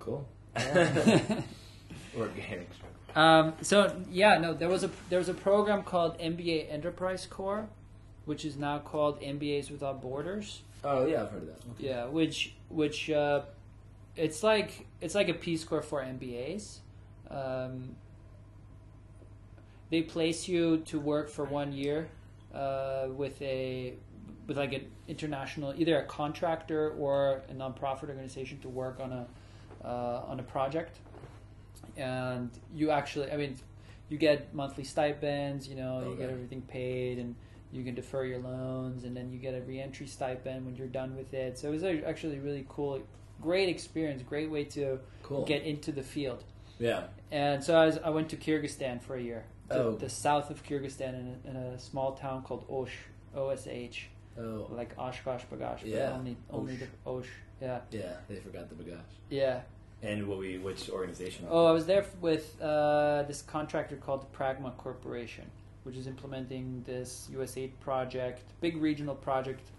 [0.00, 0.26] Cool.
[0.56, 1.40] Yeah.
[2.18, 3.16] Organic shrimp.
[3.16, 7.68] um, so yeah, no, there was a there was a program called MBA Enterprise Corps,
[8.24, 10.62] which is now called MBAs Without Borders.
[10.82, 11.58] Oh yeah, I've heard of that.
[11.74, 11.88] Okay.
[11.88, 13.42] Yeah, which which uh,
[14.16, 16.78] it's like it's like a Peace Corps for MBAs.
[17.30, 17.94] Um,
[19.90, 22.08] they place you to work for one year
[22.54, 23.94] uh, with a
[24.46, 29.26] with like an international either a contractor or a nonprofit organization to work on a
[29.84, 30.98] uh, on a project,
[31.96, 33.56] and you actually I mean
[34.08, 35.68] you get monthly stipends.
[35.68, 37.34] You know, you get everything paid and.
[37.72, 41.16] You can defer your loans, and then you get a reentry stipend when you're done
[41.16, 41.58] with it.
[41.58, 43.02] So it was actually really cool
[43.40, 45.44] great experience, great way to Cool.
[45.44, 46.44] get into the field.
[46.78, 47.04] Yeah.
[47.30, 49.92] And so I, was, I went to Kyrgyzstan for a year, to Oh.
[49.96, 52.96] the south of Kyrgyzstan, in a, in a small town called Osh,
[53.34, 54.66] O S H, Oh.
[54.70, 56.12] like OshKosh B'gosh, but Yeah.
[56.12, 56.80] only only Osh.
[56.80, 57.28] the Osh.
[57.60, 58.16] Yeah, Yeah.
[58.28, 59.00] They forgot the B'gosh.
[59.30, 59.62] yeah.
[60.02, 61.46] And what we which organization?
[61.48, 65.50] Oh, I was there with uh, this contractor called the Pragma Corporation,
[65.84, 69.70] which is implementing this USAID project, big regional project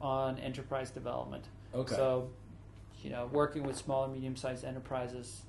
[0.00, 1.44] on enterprise development.
[1.74, 1.94] Okay.
[1.96, 2.28] So,
[3.02, 5.42] you know, working with small and medium-sized enterprises,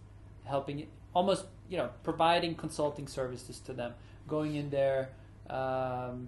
[0.46, 3.94] helping almost, you know, providing consulting services to them,
[4.28, 5.10] going in there,
[5.50, 6.28] um,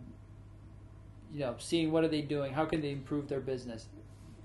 [1.32, 3.86] you know, seeing what are they doing, how can they improve their business,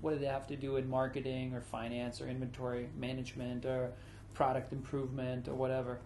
[0.01, 3.91] what do they have to do in marketing or finance or inventory management or
[4.33, 5.99] product improvement or whatever,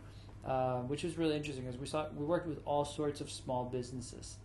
[0.46, 3.66] uh, which was really interesting because we saw we worked with all sorts of small
[3.66, 4.38] businesses.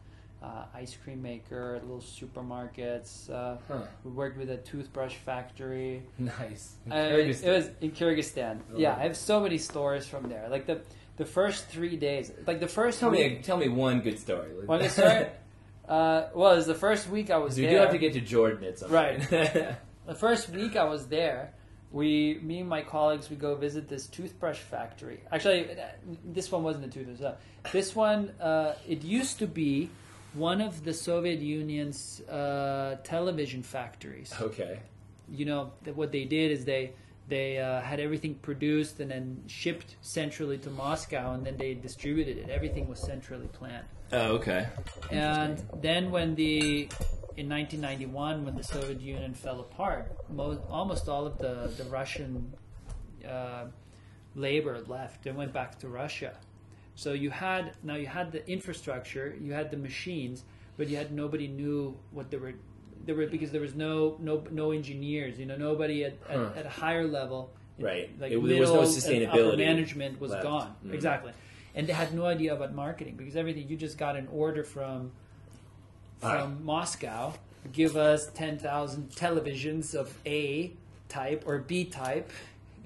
[0.43, 3.31] Uh, ice cream maker, little supermarkets.
[3.31, 3.83] Uh, Huh.
[4.05, 6.03] we worked with a toothbrush factory.
[6.19, 6.75] Nice.
[6.91, 8.59] I mean, it was in Kyrgyzstan.
[8.75, 8.79] Oh.
[8.79, 10.49] Yeah, I have so many stories from there.
[10.51, 10.81] Like the
[11.17, 14.49] the first three days, like the first Tell week, me, tell me one good story.
[14.67, 15.27] One good story?
[15.89, 17.77] Uh, well, it was the first week I was So we there.
[17.77, 19.21] do have to get to Jordan at some Right.
[19.31, 21.53] the first week I was there,
[21.93, 25.21] we, me and my colleagues, we go visit this toothbrush factory.
[25.31, 25.85] Actually, uh,
[26.25, 27.21] this one wasn't a toothbrush.
[27.21, 27.35] uh,
[27.73, 29.91] This one, uh, it used to be
[30.35, 34.33] one of the Soviet Union's uh, television factories.
[34.41, 34.81] okay.
[35.31, 36.93] You know, that what they did is they
[37.29, 42.37] they uh, had everything produced and then shipped centrally to Moscow, and then they distributed
[42.37, 42.51] it.
[42.51, 43.87] Everything was centrally planned.
[44.13, 44.67] Oh, okay.
[45.11, 46.89] And then when the
[47.37, 52.53] in 1991 when the Soviet Union fell apart, mo- almost all of the the Russian
[53.27, 53.67] uh,
[54.35, 56.35] labor left and went back to Russia.
[56.95, 60.45] So you had now you had the infrastructure, you had the machines,
[60.77, 62.55] but you had nobody knew what they were.
[63.07, 65.39] There were because there was no no no engineers.
[65.39, 66.51] You know, nobody at, at, Huh.
[66.57, 67.51] at a higher level.
[67.79, 68.11] Right.
[68.21, 70.43] Like It- there was no middle upper sustainability management was left.
[70.45, 70.75] gone.
[70.87, 70.93] Mhm.
[70.95, 71.33] Exactly,
[71.75, 75.13] and they had no idea about marketing because everything you just got an order from
[76.19, 77.33] from Moscow.
[77.73, 80.73] Give us ten thousand televisions of A
[81.09, 82.31] type or B type,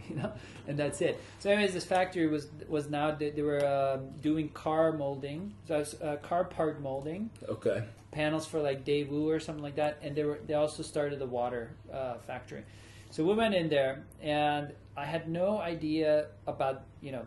[0.10, 0.32] you know,
[0.66, 1.20] and that's it.
[1.38, 5.78] So, anyways, this factory was was now they, they were um, doing car molding, so
[5.78, 7.84] it's, uh, car part molding Okay.
[8.12, 11.26] panels for like Daewoo or something like that, and they were they also started the
[11.26, 12.64] water uh, factory.
[13.10, 17.24] So we went in there, and I had no idea about you know,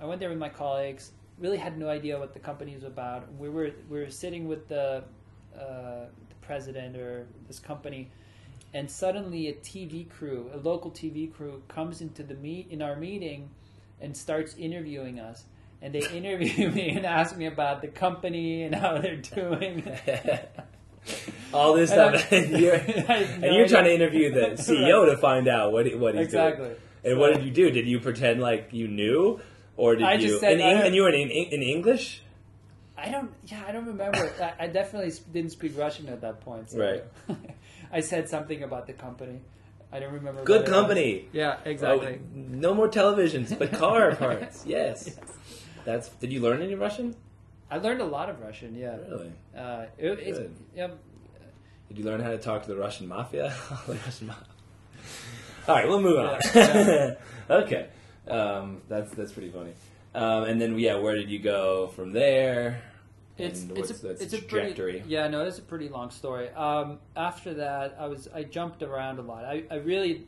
[0.00, 1.12] I went there with my colleagues.
[1.38, 3.32] Really had no idea what the company was about.
[3.38, 5.04] We were we were sitting with the,
[5.54, 5.60] uh,
[6.30, 8.10] the president or this company,
[8.76, 12.94] and suddenly a TV crew, a local TV crew, comes into the meet in our
[12.94, 13.48] meeting,
[14.02, 15.44] and starts interviewing us.
[15.80, 19.82] And they interview me and ask me about the company and how they're doing.
[21.54, 25.48] All this And stuff, and you're, and you're trying to interview the CEO to find
[25.48, 26.44] out what what he's doing.
[26.46, 26.68] Exactly.
[26.68, 26.80] doing.
[27.04, 27.70] And what did you do?
[27.70, 29.40] Did you pretend like you knew,
[29.78, 30.28] or did I you?
[30.28, 32.22] just said, in, and you were in, in English,
[32.98, 33.30] I don't.
[33.44, 34.32] Yeah, I don't remember.
[34.40, 36.70] I, I definitely didn't speak Russian at that point.
[36.70, 37.04] So Right.
[37.96, 39.40] I said something about the company.
[39.90, 40.44] I don't remember.
[40.44, 40.80] good what it was.
[40.80, 41.28] company.
[41.32, 42.20] Yeah, exactly.
[42.20, 44.64] Oh, no more televisions, but car parts.
[44.66, 45.16] Yes.
[45.86, 46.10] That's.
[46.10, 47.16] Did you learn any Russian?
[47.70, 48.74] I learned a lot of Russian.
[48.76, 48.96] Yeah.
[49.08, 49.32] Really?
[49.56, 50.56] Uh, it, it's, Good.
[50.74, 50.88] yeah.
[51.88, 53.54] Did you learn how to talk to the Russian mafia?
[53.86, 54.46] The Russian mafia.
[55.68, 56.38] All right, we'll move on.
[56.54, 57.14] Yeah,
[57.50, 57.88] okay,
[58.28, 59.72] um, that's that's pretty funny.
[60.14, 62.82] Um, and then yeah, where did you go from there?
[63.38, 65.00] It's it's a it's a trajectory?
[65.00, 66.48] pretty yeah no it's a pretty long story.
[66.50, 69.44] Um, after that, I was I jumped around a lot.
[69.44, 70.26] I, I really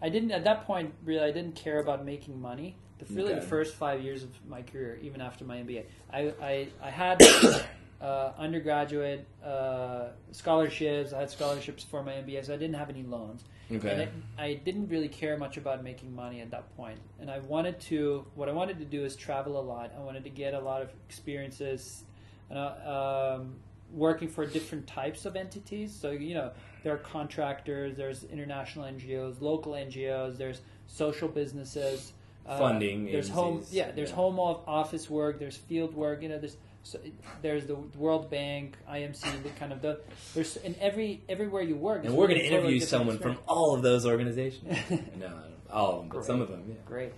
[0.00, 2.76] I didn't at that point really I didn't care about making money.
[2.98, 3.40] The, really Okay.
[3.40, 7.20] the first five years of my career, even after my MBA, I I, I had
[8.00, 11.12] uh, undergraduate uh, scholarships.
[11.12, 13.44] I had scholarships for my MBA, so I didn't have any loans.
[13.72, 13.90] Okay.
[13.90, 16.98] And it, I didn't really care much about making money at that point.
[17.18, 19.90] And I wanted to, what I wanted to do is travel a lot.
[19.96, 22.04] I wanted to get a lot of experiences,
[22.50, 23.56] and, uh, um,
[23.92, 25.92] working for different types of entities.
[25.92, 26.50] So, you know,
[26.82, 32.12] there are contractors, there's international NGOs, local NGOs, there's social businesses.
[32.46, 33.90] uh, Funding There's home, yeah.
[33.92, 34.16] There's yeah.
[34.16, 35.38] home of office work.
[35.38, 36.22] There's field work.
[36.22, 37.00] You know, there's so
[37.40, 40.00] there's the World Bank, IMC, the kind of the
[40.34, 42.04] there's in every everywhere you work.
[42.04, 44.76] and we're going to interview different someone from all of those organizations.
[45.18, 45.32] no,
[45.72, 46.26] all of them, but Great.
[46.26, 46.64] some of them.
[46.68, 46.74] Yeah.
[46.84, 47.12] Great.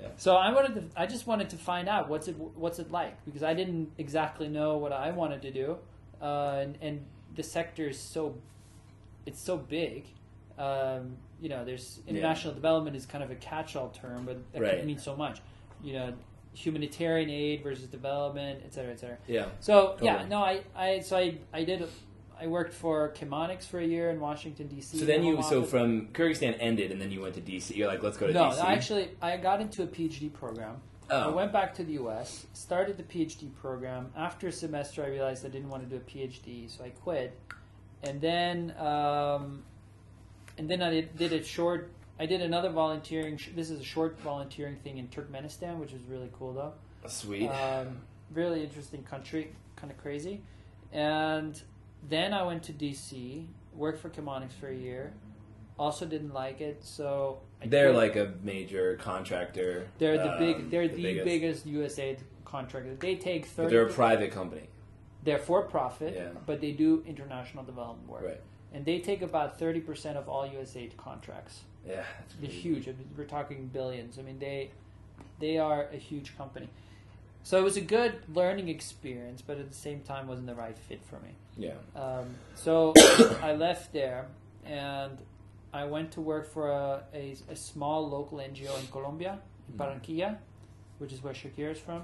[0.00, 0.08] Yeah.
[0.16, 1.00] So I wanted to.
[1.00, 4.48] I just wanted to find out what's it what's it like because I didn't exactly
[4.48, 5.76] know what I wanted to do,
[6.22, 8.36] uh, and, and the sector is so
[9.26, 10.06] it's so big.
[10.58, 14.78] Um, you know, there's international development is kind of a catch-all term, but that Right.
[14.78, 15.40] can mean so much.
[15.82, 16.12] You know,
[16.54, 19.16] humanitarian aid versus development, et cetera, et cetera.
[19.26, 19.46] Yeah.
[19.60, 21.86] So yeah, no, I, I so I, I did
[22.40, 24.98] I worked for Chemonics for a year in Washington D.C.
[24.98, 27.76] So then you, so from Kyrgyzstan ended, and then you went to DC.
[27.76, 28.64] You're like, let's go to no, DC.
[28.64, 30.80] I actually I got into a PhD program.
[31.10, 31.30] Oh.
[31.30, 34.12] I went back to the U.S., started the PhD program.
[34.16, 37.36] After a semester, I realized I didn't want to do a PhD, so I quit.
[38.04, 39.64] And then, um,
[40.56, 41.90] and then I did, did a short.
[42.18, 43.38] I did another volunteering.
[43.54, 46.72] This is a short volunteering thing in Turkmenistan, which is really cool, though.
[47.08, 47.48] sweet.
[47.48, 47.98] Um,
[48.32, 50.42] really interesting country, kind of crazy.
[50.92, 51.60] And
[52.08, 55.12] then I went to DC, worked for Chemonics for a year.
[55.78, 57.96] Also didn't like it, so I They're quit.
[57.96, 59.88] like a major contractor.
[59.98, 60.70] They're the um, big.
[60.70, 61.64] They're the, biggest.
[61.64, 61.66] biggest.
[61.66, 62.94] USAID contractor.
[62.96, 63.70] They take thirty.
[63.70, 64.68] they're a private company.
[65.24, 66.28] they're for profit, Yeah.
[66.46, 68.40] but they do international development work, Right.
[68.74, 71.60] and they take about thirty percent of all USAID contracts.
[71.88, 72.04] Yeah,
[72.40, 72.86] They're huge.
[73.16, 74.18] We're talking billions.
[74.18, 74.70] I mean, they
[75.38, 76.68] they are a huge company.
[77.42, 80.76] So it was a good learning experience, but at the same time, wasn't the right
[80.78, 81.30] fit for me.
[81.56, 81.72] Yeah.
[81.96, 82.92] Um, so
[83.42, 84.26] I left there
[84.64, 85.18] and
[85.72, 89.82] I went to work for a, a, a small local NGO in Colombia, in Mm-hmm.
[89.82, 90.36] Barranquilla,
[90.98, 92.02] which is where Shakira is from.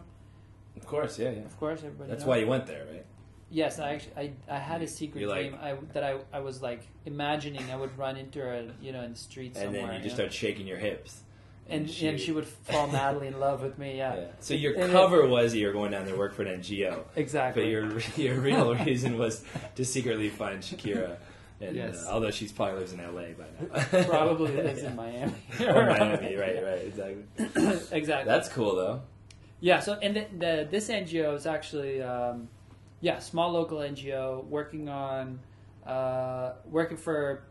[0.76, 1.40] Of course, yeah, yeah.
[1.40, 2.10] Of course, everybody.
[2.10, 2.28] That's knows.
[2.28, 3.04] why you went there, right?
[3.50, 6.62] Yes, I actually I, I had a secret like- dream I, that I, I was
[6.62, 9.86] like imagining I would run into her, you know, in the street And somewhere.
[9.86, 10.24] then you just know?
[10.24, 11.20] start shaking your hips.
[11.68, 13.96] And and she, would fall madly in love with me.
[13.98, 14.24] Yeah, Yeah.
[14.40, 16.60] So your And it- cover was you were going down there to work for an
[16.60, 17.62] NGO, exactly.
[17.64, 21.16] but your your real reason was to secretly find Shakira.
[21.58, 22.04] And, Yes.
[22.06, 24.02] uh, although she's probably lives in LA by now.
[24.08, 25.32] probably lives in Miami.
[25.60, 27.24] or Miami, right, right, exactly.
[27.96, 28.24] exactly.
[28.30, 29.02] That's cool though.
[29.60, 32.48] Yeah, so and the, the this NGO is actually um,
[33.00, 35.40] yeah, small local NGO working on
[35.86, 37.44] uh, working for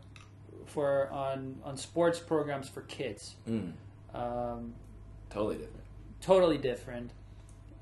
[0.66, 3.34] for on on sports programs for kids.
[3.48, 3.72] Mm,
[4.16, 4.74] Um,
[5.30, 5.84] totally different.
[6.20, 7.10] totally different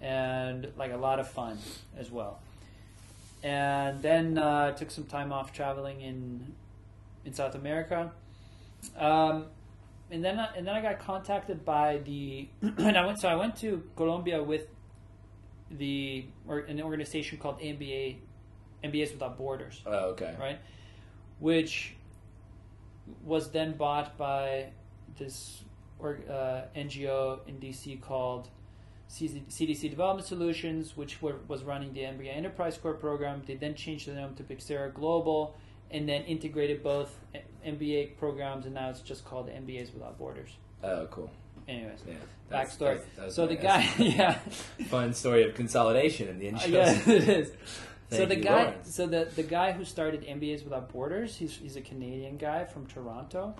[0.00, 1.58] and like a lot of fun
[1.96, 2.40] as well.
[3.42, 6.52] And then uh, took some time off traveling in
[7.24, 8.10] in South America.
[8.98, 9.46] Um,
[10.10, 13.36] and then I, and then I got contacted by the and I went so I
[13.36, 14.66] went to Colombia with
[15.70, 18.16] the or an organization called NBA
[18.84, 20.34] MBAs Without Borders Oh, okay.
[20.38, 20.58] right?
[21.38, 21.94] Which
[23.24, 24.66] was then bought by
[25.18, 25.62] this
[25.98, 28.48] or, uh, NGO in DC called
[29.10, 33.42] CDC Development Solutions, which were, was running the MBA Enterprise Corps program.
[33.46, 35.54] They then changed the name to Pyxera Global
[35.90, 37.16] and then integrated both
[37.64, 40.50] MBA programs, and now it's just called MBAs Without Borders.
[40.82, 41.30] Oh, cool.
[41.68, 42.14] Anyways, Yeah.
[42.48, 43.00] That's- backstory.
[43.16, 44.38] that's- so the guy, yeah,
[44.88, 46.68] Fun story of consolidation in the Uh, NGO.
[46.72, 47.52] yeah, it is.
[48.10, 48.94] so the guy, Lawrence.
[48.94, 52.86] so the the guy who started MBAs Without Borders, he's he's a Canadian guy from
[52.86, 53.54] Toronto,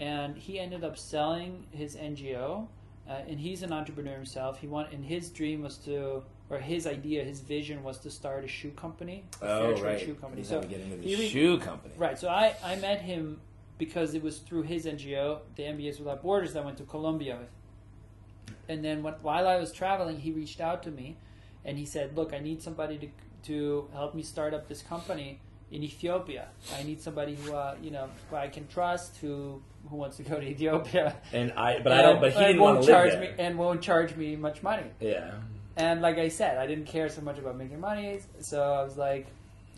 [0.00, 2.66] and he ended up selling his NGO,
[3.08, 4.58] uh, and he's an entrepreneur himself.
[4.58, 8.42] He want and his dream was to, or his idea, his vision was to start
[8.42, 10.00] a shoe company, a fair Oh, trade right.
[10.00, 10.42] shoe company.
[10.42, 11.92] So get into the he shoe company.
[11.98, 12.18] Right.
[12.18, 13.40] So I, I met him
[13.76, 17.36] because it was through his NGO, the MBAs Without Borders, that I went to Colombia
[17.38, 18.56] with.
[18.68, 21.16] And then when, while I was traveling, he reached out to me,
[21.64, 23.08] and he said, "Look, I need somebody to
[23.42, 26.48] to help me start up this company in Ethiopia.
[26.76, 30.22] I need somebody who uh, you know who I can trust, who who wants to
[30.22, 32.20] go to Ethiopia, And I, but I don't.
[32.20, 33.20] But he didn't want to live charge there.
[33.20, 35.32] me and won't charge me much money." Yeah.
[35.76, 38.96] And like I said, I didn't care so much about making money, so I was
[38.98, 39.26] like,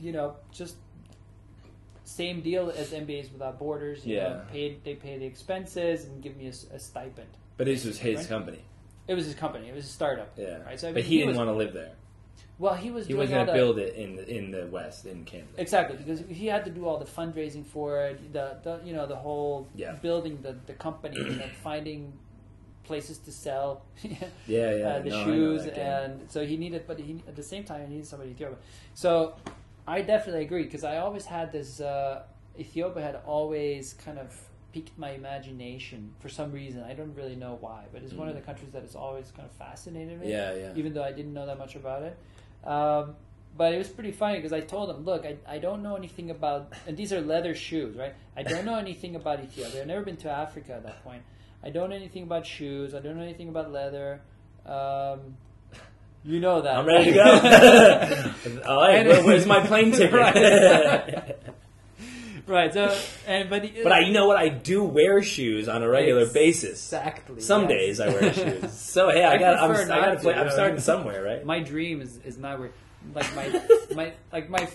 [0.00, 0.76] you know, just
[2.04, 4.04] same deal as MBAs Without Borders.
[4.04, 4.28] You Yeah.
[4.28, 7.28] know, paid they pay the expenses and give me a stipend.
[7.56, 8.28] But this was his Right.
[8.28, 8.62] company.
[9.06, 9.68] It was his company.
[9.68, 10.32] It was a startup.
[10.36, 10.62] Yeah.
[10.62, 10.78] Right.
[10.80, 11.92] So I but mean, he, didn't was, want to live there.
[12.62, 13.08] Well, he was.
[13.08, 15.48] He was going to build it in the, in the West, in Canada.
[15.58, 19.04] Exactly, because he had to do all the fundraising for it, the, the you know
[19.14, 19.92] the whole Yeah.
[20.06, 22.12] building the the company and finding
[22.84, 24.88] places to sell Yeah, yeah.
[24.88, 27.88] uh, the no, shoes, and so he needed, but he at the same time he
[27.94, 28.58] needed somebody in Ethiopia.
[28.94, 29.34] So
[29.96, 31.80] I definitely agree because I always had this.
[31.80, 32.22] Uh,
[32.56, 34.28] Ethiopia had always kind of
[34.72, 36.80] piqued my imagination for some reason.
[36.84, 38.40] I don't really know why, but it's one of Mm.
[38.40, 40.72] the countries that has always kind of fascinated me Yeah, yeah.
[40.80, 42.16] even though I didn't know that much about it.
[42.64, 43.14] Um,
[43.56, 46.30] but it was pretty funny because I told him, look, I, I don't know anything
[46.30, 48.14] about, and these are leather shoes, right?
[48.36, 49.82] I don't know anything about Ethiopia.
[49.82, 51.22] I've never been to Africa at that point.
[51.62, 52.94] I don't know anything about shoes.
[52.94, 54.20] I don't know anything about leather.
[54.66, 55.36] Um,
[56.24, 56.76] you know that.
[56.76, 58.62] I'm ready to go.
[58.68, 61.42] All right, where- where's my plane ticket?
[62.52, 62.72] Right.
[62.72, 64.36] So, and but the, but I, you know what?
[64.36, 66.72] I do wear shoes on a regular basis.
[66.72, 67.40] exactly.
[67.40, 67.70] Some yes.
[67.70, 68.72] days I wear shoes.
[68.92, 69.58] So hey, I I got.
[69.58, 70.34] I'm, I got to play.
[70.34, 71.44] I'm starting somewhere, right?
[71.46, 72.70] My dream is, is not where,
[73.14, 73.62] like my
[73.94, 74.68] my like my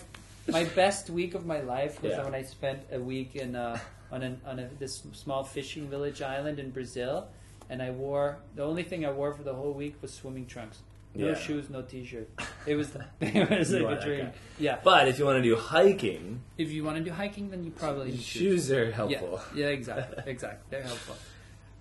[0.49, 2.23] my best week of my life was Yeah.
[2.23, 3.77] when I spent a week in uh,
[4.11, 7.27] on an, on a, this small fishing village island in Brazil,
[7.69, 10.79] and I wore the only thing I wore for the whole week was swimming trunks.
[11.15, 11.35] No Yeah.
[11.35, 12.29] shoes, no t-shirt.
[12.67, 14.29] It was it was like a dream.
[14.59, 14.77] Yeah.
[14.83, 17.71] But if you want to do hiking, If you want to do hiking, then you
[17.71, 19.39] probably need shoes are helpful.
[19.55, 20.65] Yeah, yeah, exactly, exactly.
[20.69, 21.15] They're helpful.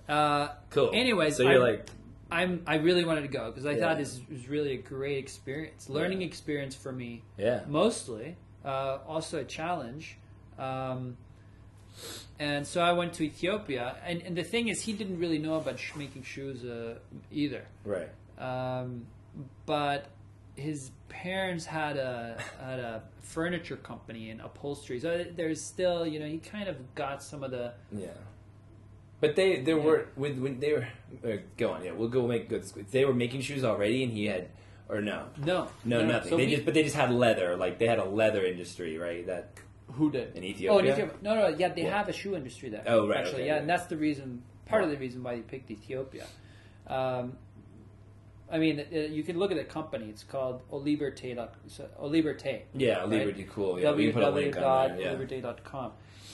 [0.09, 0.91] Uh, Cool.
[0.95, 1.91] Anyways, so you're I'm- like,
[2.31, 3.81] I'm I really wanted to go because I Yeah.
[3.81, 8.37] thought this was really a great experience, learning experience for me yeah, mostly.
[8.65, 10.17] Uh, also a challenge.
[10.59, 11.17] Um,
[12.39, 15.55] and so I went to Ethiopia, and, and the thing is, he didn't really know
[15.57, 16.99] about sh- making shoes uh,
[17.33, 17.65] either.
[17.85, 18.09] right.
[18.39, 19.07] Um,
[19.67, 20.07] but
[20.55, 26.27] his parents had a had a furniture company and upholstery, so there's still you know
[26.27, 28.09] he kind of got some of the Yeah.
[29.21, 29.85] But they there Yeah.
[29.85, 30.87] were when, when they were
[31.25, 34.27] uh, go on yeah we'll go make good they were making shoes already and he
[34.27, 34.49] had
[34.89, 37.79] or no no no, nothing So they we- just but they just had leather like
[37.79, 39.51] they had a leather industry right that
[39.93, 41.17] who did in Oh, Ethiopia in Ethiopia.
[41.23, 41.97] No, no, yeah, they Yeah.
[41.99, 42.83] have a shoe industry there.
[42.87, 43.61] Oh, right, Actually, okay, yeah, yeah.
[43.61, 46.27] and that's the reason, part of the reason why they picked Ethiopia.
[46.89, 47.39] Um,
[48.51, 50.09] I mean, uh, you can look at the company.
[50.09, 51.35] It's called Oliberte.
[52.01, 52.63] Oliberte.
[52.75, 53.49] yeah Right.
[53.51, 55.15] Cool yeah we can put a link on there yeah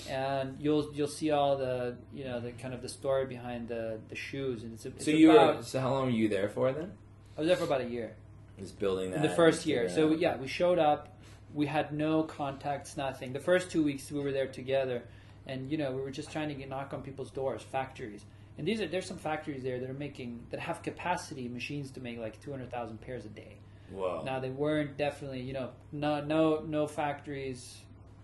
[0.08, 4.00] And you'll you'll see all the you know the kind of the story behind the,
[4.08, 6.48] the shoes and it's, it's so you about, were so how long were you there
[6.48, 6.92] for then
[7.36, 8.16] I was there for about a year
[8.58, 9.88] just building that in the first year.
[9.88, 11.08] So yeah, we showed up.
[11.54, 13.32] We had no contacts, nothing.
[13.32, 15.02] The first two weeks we were there together,
[15.46, 18.24] and you know we were just trying to get, knock on people's doors, factories.
[18.58, 22.00] And these are there's some factories there that are making that have capacity machines to
[22.00, 23.56] make like two hundred thousand pairs a day.
[23.90, 27.78] whoa Now they weren't definitely you know no no no factories,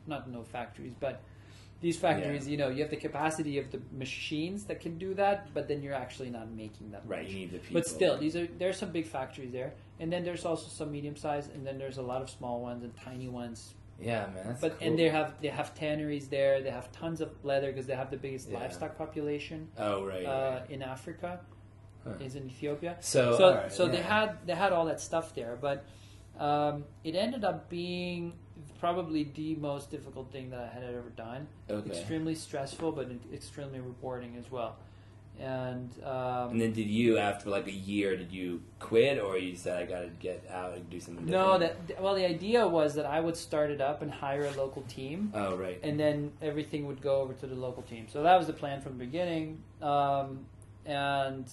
[0.07, 1.23] not no factories, but
[1.81, 5.53] these factories you know you have the capacity of the machines that can do that,
[5.55, 7.33] but then you're actually not making that right much.
[7.33, 10.25] you need the people But still, these are there's some big factories there, and then
[10.25, 13.29] there's also some medium sized, and then there's a lot of small ones and tiny
[13.29, 13.75] ones.
[14.01, 14.89] Yeah man but cool.
[14.89, 16.63] and they have they have tanneries there.
[16.63, 18.61] They have tons of leather because they have the biggest Yeah.
[18.61, 20.71] livestock population oh right, uh, right.
[20.71, 21.41] in Africa.
[22.05, 22.13] Huh.
[22.21, 22.97] Is in Ethiopia.
[23.01, 25.85] so So alright, so they had they had all that stuff there, but
[26.39, 28.35] um, it ended up being
[28.79, 31.49] probably the most difficult thing that I had ever done.
[31.69, 34.77] okay Extremely stressful, but extremely rewarding as well.
[35.41, 39.55] And um, and then did you after like a year did you quit or you
[39.55, 41.47] said I gotta get out and do something Different?
[41.47, 44.51] No, that well, the idea was that I would start it up and hire a
[44.53, 48.07] local team, oh right and then everything would go over to the local team.
[48.13, 50.41] So that was the plan from the beginning, um,
[50.85, 51.49] and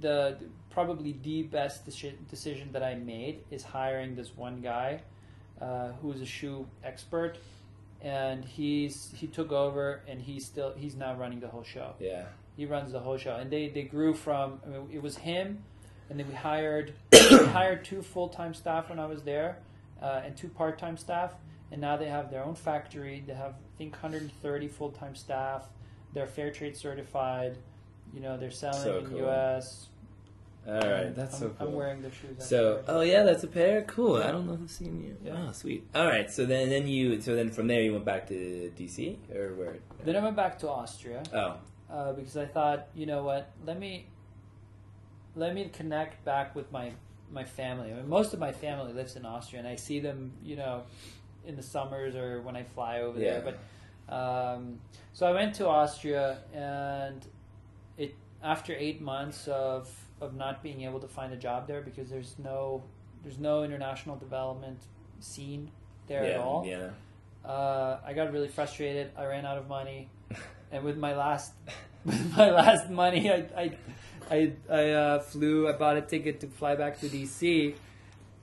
[0.00, 0.36] the
[0.68, 5.00] probably the best deci- decision that I made is hiring this one guy
[5.60, 7.38] uh, who's a shoe expert,
[8.02, 11.94] and he's he took over and he's still he's now running the whole show.
[11.98, 12.24] yeah
[12.56, 14.60] He runs the whole show, and they they grew from.
[14.64, 15.62] I mean, it was him,
[16.10, 19.58] and then we hired we hired two full time staff when I was there,
[20.02, 21.32] uh, and two part time staff,
[21.70, 23.22] and now they have their own factory.
[23.26, 25.64] They have I think 130 full time staff.
[26.12, 27.56] They're fair trade certified.
[28.12, 29.18] You know, they're selling So in cool.
[29.18, 29.88] the U.S.
[30.68, 32.36] all right that's I'm, so cool I'm wearing the shoes.
[32.46, 33.82] So, oh yeah, that's a pair.
[33.82, 34.16] Cool.
[34.16, 35.16] I don't know who's seen you.
[35.24, 35.46] Yeah.
[35.48, 35.86] Oh, sweet.
[35.94, 36.30] All right.
[36.30, 39.76] So then, then you, so then from there you went back to DC or where?
[40.04, 41.22] then I went back to Austria.
[41.32, 41.56] Oh,
[41.92, 44.06] uh, because I thought, you know what, let me
[45.36, 46.92] let me connect back with my
[47.30, 47.90] my family.
[47.90, 50.82] I mean, most of my family lives in Austria, and I see them, you know,
[51.46, 53.40] in the summers or when I fly over Yeah.
[53.40, 53.54] there.
[54.08, 54.78] But um,
[55.12, 57.26] so I went to Austria, and
[57.96, 62.08] it after eight months of of not being able to find a job there because
[62.10, 62.82] there's no
[63.22, 64.78] there's no international development
[65.20, 65.70] scene
[66.06, 66.66] there yeah, at all.
[66.66, 66.90] Yeah.
[67.44, 69.10] Uh, I got really frustrated.
[69.16, 70.08] I ran out of money,
[70.72, 71.52] and with my last
[72.04, 73.76] with my last money, I I
[74.30, 75.68] I, I uh, flew.
[75.68, 77.74] I bought a ticket to fly back to DC,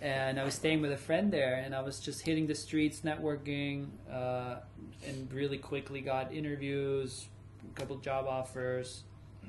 [0.01, 3.01] and I was staying with a friend there, and I was just hitting the streets,
[3.01, 4.57] networking, uh,
[5.05, 7.27] and really quickly got interviews,
[7.69, 9.03] a couple job offers,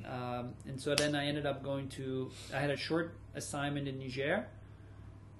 [0.06, 2.30] um, and so then I ended up going to.
[2.54, 4.46] I had a short assignment in Niger.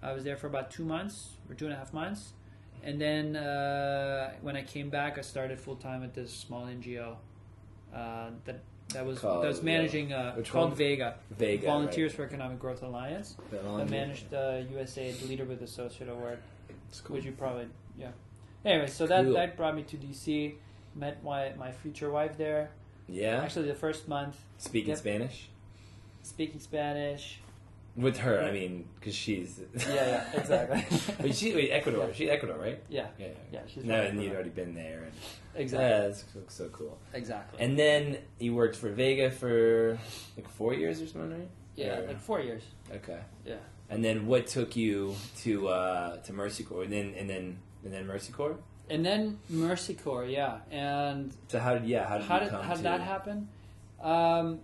[0.03, 2.33] I was there for about two months or two and a half months.
[2.83, 7.17] And then uh, when I came back, I started full time at this small NGO
[7.95, 8.61] uh, that
[8.93, 10.77] that was Called, that was managing uh, which called one?
[10.79, 11.67] Vega, Vega.
[11.67, 13.37] Volunteers for Economic Growth Alliance.
[13.53, 13.63] Right.
[13.79, 16.39] That managed uh, USAID Leader with Associate Award,
[16.89, 17.17] It's cool.
[17.17, 17.67] which you probably
[17.99, 18.09] yeah.
[18.65, 19.35] Anyway, so that Cool.
[19.35, 20.55] that brought me to DC.
[20.97, 22.71] Met my my future wife there.
[23.09, 23.43] Yeah.
[23.43, 24.99] Actually, the first month Speaking Yep.
[24.99, 25.49] Spanish
[26.23, 27.41] speaking Spanish.
[27.97, 28.43] With her.
[28.43, 29.61] I mean, because she's.
[29.77, 29.85] Yeah,
[30.35, 30.85] yeah, exactly.
[31.21, 32.07] but she wait Ecuador.
[32.09, 32.13] Yeah.
[32.15, 32.83] She's Ecuador, right?
[32.89, 33.27] Yeah, Yeah.
[33.53, 35.03] yeah, she's No, and you'd already been there.
[35.05, 35.13] And,
[35.55, 36.99] exactly, Yeah, that's so, cool.
[37.13, 37.61] exactly.
[37.61, 39.99] And then you worked for Vega for
[40.37, 41.49] like four years or something, right?
[41.77, 42.63] yeah, Or- like four years.
[42.93, 43.21] okay.
[43.45, 43.57] Yeah.
[43.89, 46.85] And then what took you to uh, to Mercy Corps?
[46.85, 48.57] And then and then and then Mercy Corps.
[48.89, 50.59] And then Mercy Corps, yeah.
[50.71, 53.49] And So how did yeah how did how you did how did that happen?
[54.01, 54.61] Um,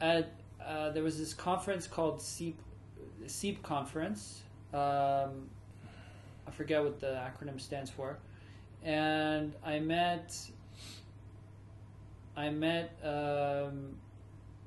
[0.00, 0.32] at
[0.64, 2.54] uh, there was this conference called C,
[3.26, 4.42] SEEP conference.
[4.72, 5.48] Um,
[6.46, 8.18] I forget what the acronym stands for,
[8.82, 10.36] and I met.
[12.36, 13.96] I met um,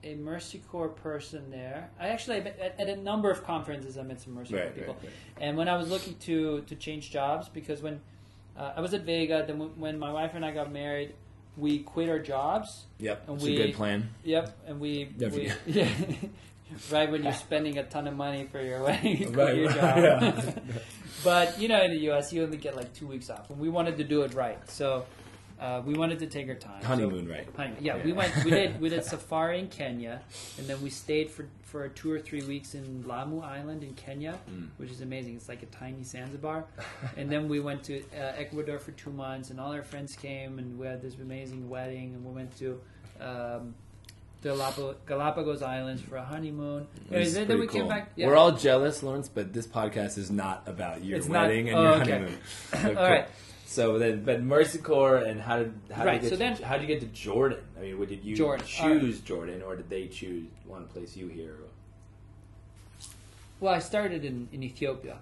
[0.04, 1.90] a Mercy Corps person there.
[2.00, 4.72] I actually I met, at, at, a number of conferences I met some Mercy Corps
[4.76, 5.12] people, right, right.
[5.40, 8.02] and when I was looking to to change jobs because when
[8.58, 11.14] uh, I was at Vega, then when my wife and I got married,
[11.58, 12.86] we quit our jobs.
[13.00, 14.10] Yep, and it's we, a good plan.
[14.24, 15.90] Yep, and we, we yeah,
[16.92, 19.98] right when you're spending a ton of money for your wedding, you right, your job.
[19.98, 20.52] Yeah.
[21.24, 23.70] but you know, in the U.S., you only get like two weeks off, and we
[23.70, 24.60] wanted to do it right.
[24.70, 25.06] So
[25.62, 26.84] uh, we wanted to take our time.
[26.84, 27.48] Honeymoon, so, right?
[27.56, 27.84] Honeymoon.
[27.84, 28.44] Yeah, yeah, we went.
[28.44, 28.82] We did.
[28.82, 30.22] We did safari in Kenya,
[30.58, 34.40] and then we stayed for for two or three weeks in Lamu Island in Kenya,
[34.50, 34.68] mm.
[34.78, 35.36] which is amazing.
[35.36, 36.66] It's like a tiny Zanzibar.
[37.16, 40.58] and then we went to uh, Ecuador for two months, and all our friends came,
[40.58, 42.82] and we had this amazing wedding, and we went to.
[43.20, 43.76] Um,
[44.42, 46.88] the Galapagos Islands for a honeymoon.
[47.12, 47.82] Anyways, then, we cool.
[47.82, 48.12] came back.
[48.16, 48.26] Yeah.
[48.26, 51.78] We're all jealous, Lorenz, but this podcast is not about your it's wedding not, and
[51.78, 52.12] oh, your okay.
[52.12, 52.38] honeymoon.
[52.72, 53.04] So all cool.
[53.04, 53.28] right.
[53.72, 56.62] So then, but Mercy Corps and how did how right, did you get so then,
[56.62, 57.60] how did you get to Jordan?
[57.78, 59.26] I mean, did you Jordan, choose right.
[59.26, 61.56] Jordan, or did they choose want to place you here?
[63.62, 65.20] Well, I started in, in Ethiopia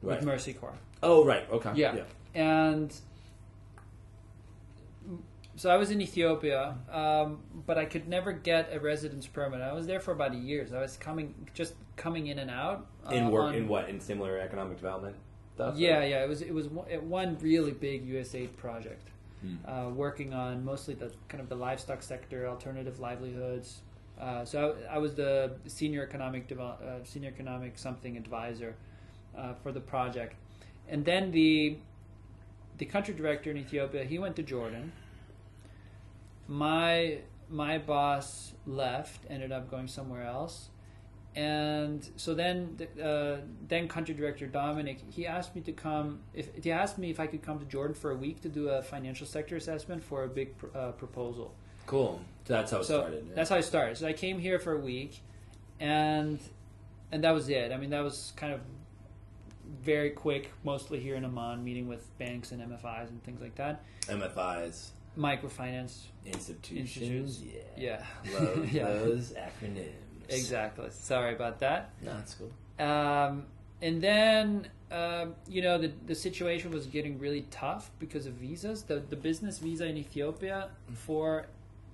[0.00, 0.16] right.
[0.16, 0.78] with Mercy Corps.
[1.02, 1.46] Oh, right.
[1.50, 1.72] Okay.
[1.74, 1.96] Yeah.
[1.96, 2.02] yeah.
[2.34, 2.94] And
[5.56, 9.60] so I was in Ethiopia, um, but I could never get a residence permit.
[9.60, 10.66] I was there for about a year.
[10.66, 12.86] So I was coming, just coming in and out.
[13.10, 13.90] In work, on, in what?
[13.90, 15.16] In similar economic development
[15.54, 15.76] stuff?
[15.76, 16.06] Yeah, or?
[16.06, 16.24] yeah.
[16.24, 19.08] It was it was one really big USAID project,
[19.40, 19.56] hmm.
[19.66, 23.80] uh, working on mostly the kind of the livestock sector, alternative livelihoods.
[24.20, 28.76] Uh, so I, I, was the senior economic devel- uh, senior economic something advisor
[29.36, 30.34] uh, for the project,
[30.88, 31.78] and then the
[32.78, 34.92] the country director in Ethiopia he went to Jordan.
[36.46, 40.70] My my boss left, ended up going somewhere else,
[41.34, 46.70] and so then uh, then country director Dominic he asked me to come if he
[46.70, 49.26] asked me if I could come to Jordan for a week to do a financial
[49.26, 51.54] sector assessment for a big uh, proposal.
[51.86, 52.20] Cool.
[52.46, 53.24] So that's how it so started.
[53.28, 53.34] Yeah.
[53.34, 53.96] That's how I started.
[53.96, 55.20] So I came here for a week,
[55.80, 56.38] and
[57.10, 57.72] and that was it.
[57.72, 58.60] I mean that was kind of
[59.80, 63.84] very quick, mostly here in Amman, meeting with banks and MFIs and things like that.
[64.02, 64.90] MFIs.
[65.16, 66.96] Microfinance institutions.
[66.96, 67.42] institutions.
[67.76, 68.02] Yeah.
[68.24, 68.38] Yeah.
[68.38, 68.84] Love yeah.
[68.84, 69.92] those acronyms.
[70.32, 70.88] Exactly.
[70.90, 71.90] Sorry about that.
[72.02, 72.52] No, that's cool.
[72.84, 73.44] Um,
[73.80, 78.82] and then uh, you know the the situation was getting really tough because of visas.
[78.82, 81.46] The the business visa in Ethiopia for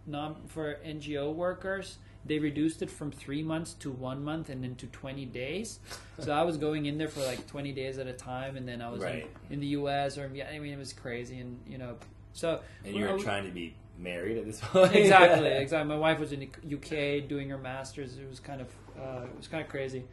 [0.06, 4.74] non for NGO workers they reduced it from three months to one month and then
[4.76, 5.80] to 20 days.
[6.20, 8.82] So I was going in there for like 20 days at a time, and then
[8.82, 9.30] I was right.
[9.50, 10.18] in, in, the U.S.
[10.18, 11.94] or I mean it was crazy, and you know
[12.32, 12.58] so.
[12.84, 14.94] And you were trying to be married at this point.
[14.94, 15.88] exactly, exactly.
[15.88, 18.16] My wife was in the UK doing her masters.
[18.16, 18.68] It was kind of
[18.98, 20.04] uh, it was kind of crazy.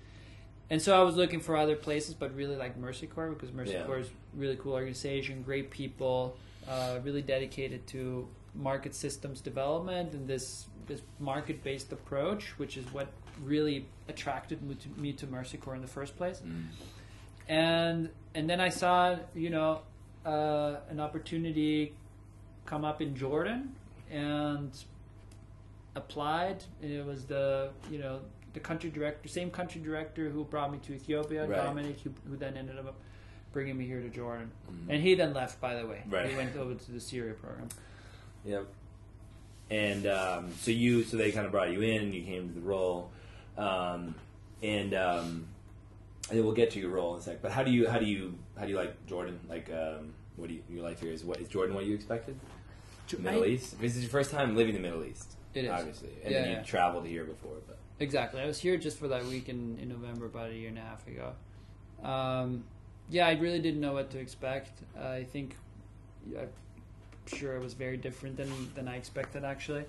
[0.69, 3.73] And so I was looking for other places, but really like Mercy Corps because Mercy
[3.73, 3.83] yeah.
[3.83, 10.27] Corps is really cool organization, great people, uh, really dedicated to market systems development and
[10.27, 13.07] this this market based approach, which is what
[13.43, 16.41] really attracted me to, me to Mercy Corps in the first place.
[16.45, 16.63] Mm.
[17.47, 19.81] And and then I saw you know
[20.25, 21.93] uh, an opportunity
[22.65, 23.73] come up in Jordan
[24.11, 24.71] and
[25.95, 26.63] applied.
[26.81, 28.21] And it was the you know
[28.53, 31.57] the country director, same country director who brought me to Ethiopia, right.
[31.57, 32.95] Dominic, who, who, then ended up
[33.51, 34.49] bringing me here to Jordan.
[34.71, 34.91] Mm-hmm.
[34.91, 36.01] And he then left, by the way.
[36.09, 36.29] Right.
[36.29, 37.67] He went over to the Syria program.
[38.45, 38.65] Yep.
[39.69, 42.53] And um, so you, so they kind of brought you in, and you came to
[42.53, 43.11] the role,
[43.57, 44.15] um,
[44.61, 45.47] and um,
[46.29, 47.41] and we'll get to your role in a sec.
[47.41, 49.39] But how do you, how do you, how do you like Jordan?
[49.49, 51.23] Like, um, what do you, your life here is?
[51.23, 51.75] What is Jordan?
[51.75, 52.39] What you expected?
[53.13, 53.79] Middle I, East.
[53.79, 55.33] This is your first time living in the Middle East.
[55.53, 56.63] It is obviously, and yeah, then you yeah.
[56.63, 58.41] traveled here before, but exactly.
[58.41, 60.81] I was here just for that week in, in November, about a year and a
[60.81, 61.31] half ago.
[62.03, 62.65] Um,
[63.09, 64.81] yeah, I really didn't know what to expect.
[64.99, 65.55] Uh, I think
[66.37, 66.49] I'm
[67.25, 69.45] sure it was very different than than I expected.
[69.45, 69.85] Actually,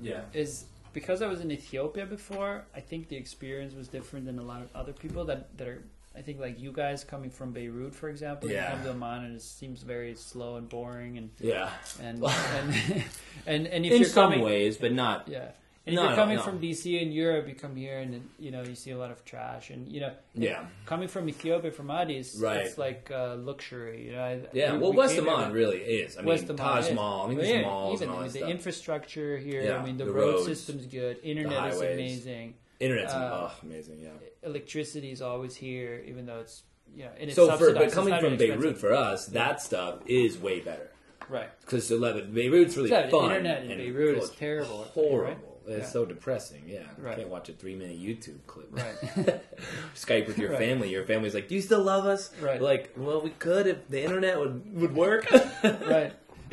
[0.00, 2.64] yeah, is because I was in Ethiopia before.
[2.74, 5.82] I think the experience was different than a lot of other people that that are
[6.16, 8.70] I think like you guys coming from Beirut, for example, yeah.
[8.70, 11.70] you come to Amman and it seems very slow and boring and yeah,
[12.02, 12.74] and and
[13.46, 15.50] and, and if in you're some coming, ways, but not yeah.
[15.86, 16.42] And if no, you're coming no.
[16.42, 19.24] from DC and Europe, you come here and you know you see a lot of
[19.24, 20.64] trash and you know yeah.
[20.84, 22.66] Coming from Ethiopia from Addis, right.
[22.66, 24.06] it's like uh, luxury.
[24.06, 24.72] You know, yeah.
[24.72, 26.16] We, well, we West Amman really is.
[26.16, 27.26] I mean, West Taj Mall.
[27.26, 28.48] I mean, there's malls even the stuff.
[28.48, 29.62] infrastructure here.
[29.62, 31.18] Yeah, I mean, the, the road roads, system's good.
[31.22, 32.54] Internet is amazing.
[32.78, 34.00] Internet's uh, oh, amazing.
[34.00, 34.10] Yeah.
[34.42, 36.62] Electricity is always here, even though it's
[36.94, 40.60] yeah, and it's so for but coming from Beirut for us, that stuff is way
[40.60, 40.90] better.
[41.28, 41.48] Right.
[41.60, 43.24] Because Beirut's really fun.
[43.32, 44.84] Internet in Beirut is terrible.
[44.94, 45.60] Horrible.
[45.66, 45.76] Right?
[45.78, 45.92] It's Yeah.
[45.92, 46.62] so depressing.
[46.68, 47.10] Yeah, Right.
[47.16, 48.68] you can't watch a three minute YouTube clip.
[48.70, 49.40] Right.
[49.96, 50.58] Skype with your Right.
[50.60, 50.90] family.
[50.90, 52.62] Your family's like, "Do you still love us?" Right.
[52.62, 55.28] Like, well, we could if the internet would would work.
[55.64, 56.12] right.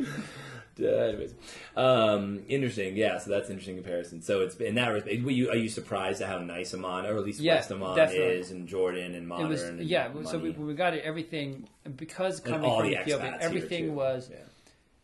[0.80, 1.34] Uh, anyways,
[1.76, 2.96] um, interesting.
[2.96, 4.22] Yeah, so that's an interesting comparison.
[4.22, 5.22] So it's in that respect.
[5.22, 7.96] Were you, are you surprised at how nice Amman, or at least Yeah, West Amman
[7.96, 8.36] definitely.
[8.36, 9.46] is, and Jordan and modern?
[9.46, 10.10] It was and yeah.
[10.24, 14.38] So we, we got it everything because coming from Ethiopia, everything was Yeah.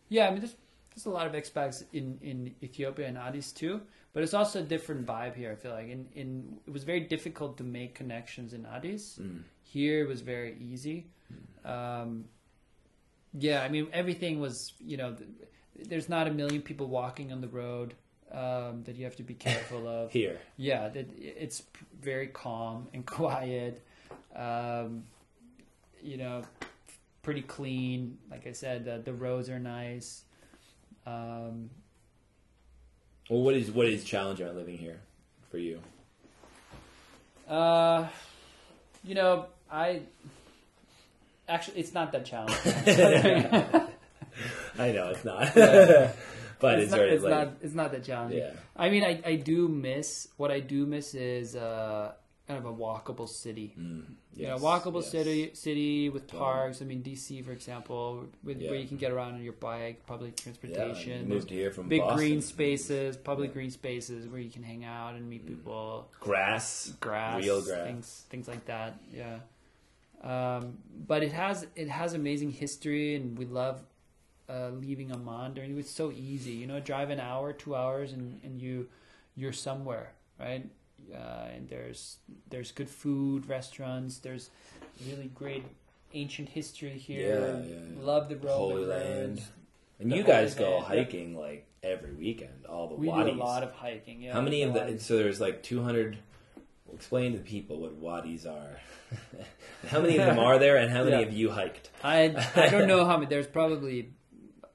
[0.09, 0.57] Yeah, I mean, there's
[0.95, 3.81] there's a lot of expats in, in Ethiopia and Addis too,
[4.13, 5.53] but it's also a different vibe here.
[5.53, 9.19] I feel like in, in it was very difficult to make connections in Addis.
[9.23, 9.43] Mm.
[9.63, 11.07] Here it was very easy.
[11.65, 12.25] Um,
[13.39, 15.17] yeah, I mean everything was you know
[15.87, 17.95] there's not a million people walking on the road
[18.33, 20.11] um, that you have to be careful of.
[20.13, 21.63] Here, Yeah, that it's
[22.01, 23.83] very calm and quiet.
[24.35, 25.05] Um,
[26.03, 26.43] you know,
[27.23, 28.19] pretty clean.
[28.31, 30.23] Like I said, the, the roads are nice.
[31.07, 31.71] Um,
[33.29, 35.01] well, what is what is challenging about living here
[35.51, 35.81] for you?
[37.49, 38.07] uh,
[39.03, 40.03] you know, I
[41.49, 43.87] actually it's not that challenging.
[44.79, 46.13] I know it's not, Yeah.
[46.61, 48.39] but it's it's, not, very it's not it's not that challenging.
[48.41, 48.53] yeah.
[48.77, 52.13] I mean, I, I do miss what I do miss is uh,
[52.49, 53.75] kind of a walkable city.
[53.79, 55.11] Mm, you know, walkable yes.
[55.11, 56.39] city city with Yeah.
[56.41, 56.83] parks.
[56.83, 58.71] I mean, DC, for example, with, Yeah.
[58.71, 61.13] where you can get around on your bike, public transportation.
[61.21, 62.17] There's moved here from big Boston.
[62.19, 63.55] green spaces, public Yeah.
[63.55, 66.09] green spaces where you can hang out and meet people.
[66.21, 67.87] grass, Grass, real grass.
[67.87, 68.99] things, things like that.
[69.13, 69.39] Yeah.
[70.23, 73.81] Um, but it has it has amazing history, and we love
[74.51, 75.55] uh, leaving Amman.
[75.55, 78.89] During it's so easy, you know, drive an hour, two hours, and, and you
[79.37, 80.67] you're somewhere, right?
[81.13, 82.19] Uh, and there's
[82.51, 84.19] there's good food, restaurants.
[84.19, 84.51] There's
[85.07, 85.65] really great
[86.15, 87.29] ancient history here.
[87.29, 88.05] Yeah, yeah, yeah.
[88.05, 88.85] Love the Roman Holy.
[88.85, 89.43] Land.
[90.01, 93.35] And The you guys go Land, hiking like every weekend, all the We wadis.
[93.35, 94.23] do a lot of hiking.
[94.23, 94.33] Yeah.
[94.33, 94.99] How many of the?
[94.99, 96.19] So there's like 200.
[96.93, 98.81] Explain to the people what wadis are.
[99.89, 101.25] how many of them are there, and how many Yeah.
[101.25, 101.91] have you hiked?
[102.03, 103.27] I I don't know how many.
[103.27, 104.11] There's probably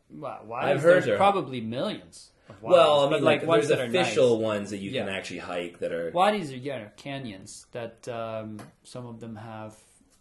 [0.09, 0.41] wow.
[0.45, 2.31] Why I've heard there's there- probably millions.
[2.47, 4.43] Of wadis, well, I but mean, like, ones there's that are official nice.
[4.45, 5.13] ones that you can Yeah.
[5.13, 6.11] actually hike that are.
[6.11, 9.75] Wadis are yeah canyons that um, some of them have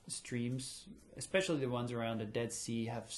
[0.08, 0.86] streams,
[1.18, 3.12] especially the ones around the Dead Sea have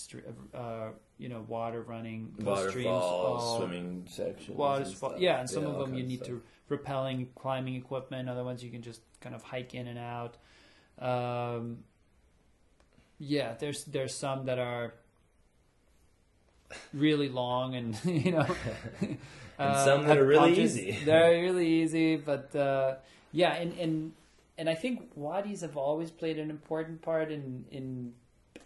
[0.52, 0.88] uh,
[1.18, 2.86] you know water running those streams.
[2.86, 4.58] Waterfalls, swimming sections.
[4.58, 5.10] waterfall.
[5.10, 5.20] stuff.
[5.20, 8.28] Yeah, and some of all them you kinds need of to rappelling, climbing equipment.
[8.28, 10.36] Other ones you can just kind of hike in and out.
[10.98, 11.84] Um,
[13.18, 14.94] yeah, there's there's some that are
[16.92, 18.46] really long and you know,
[19.58, 20.78] And uh, some that are really punches.
[20.78, 20.98] easy.
[21.04, 22.96] They're really easy, but uh,
[23.32, 24.12] yeah, and and
[24.58, 28.12] and I think wadis have always played an important part in in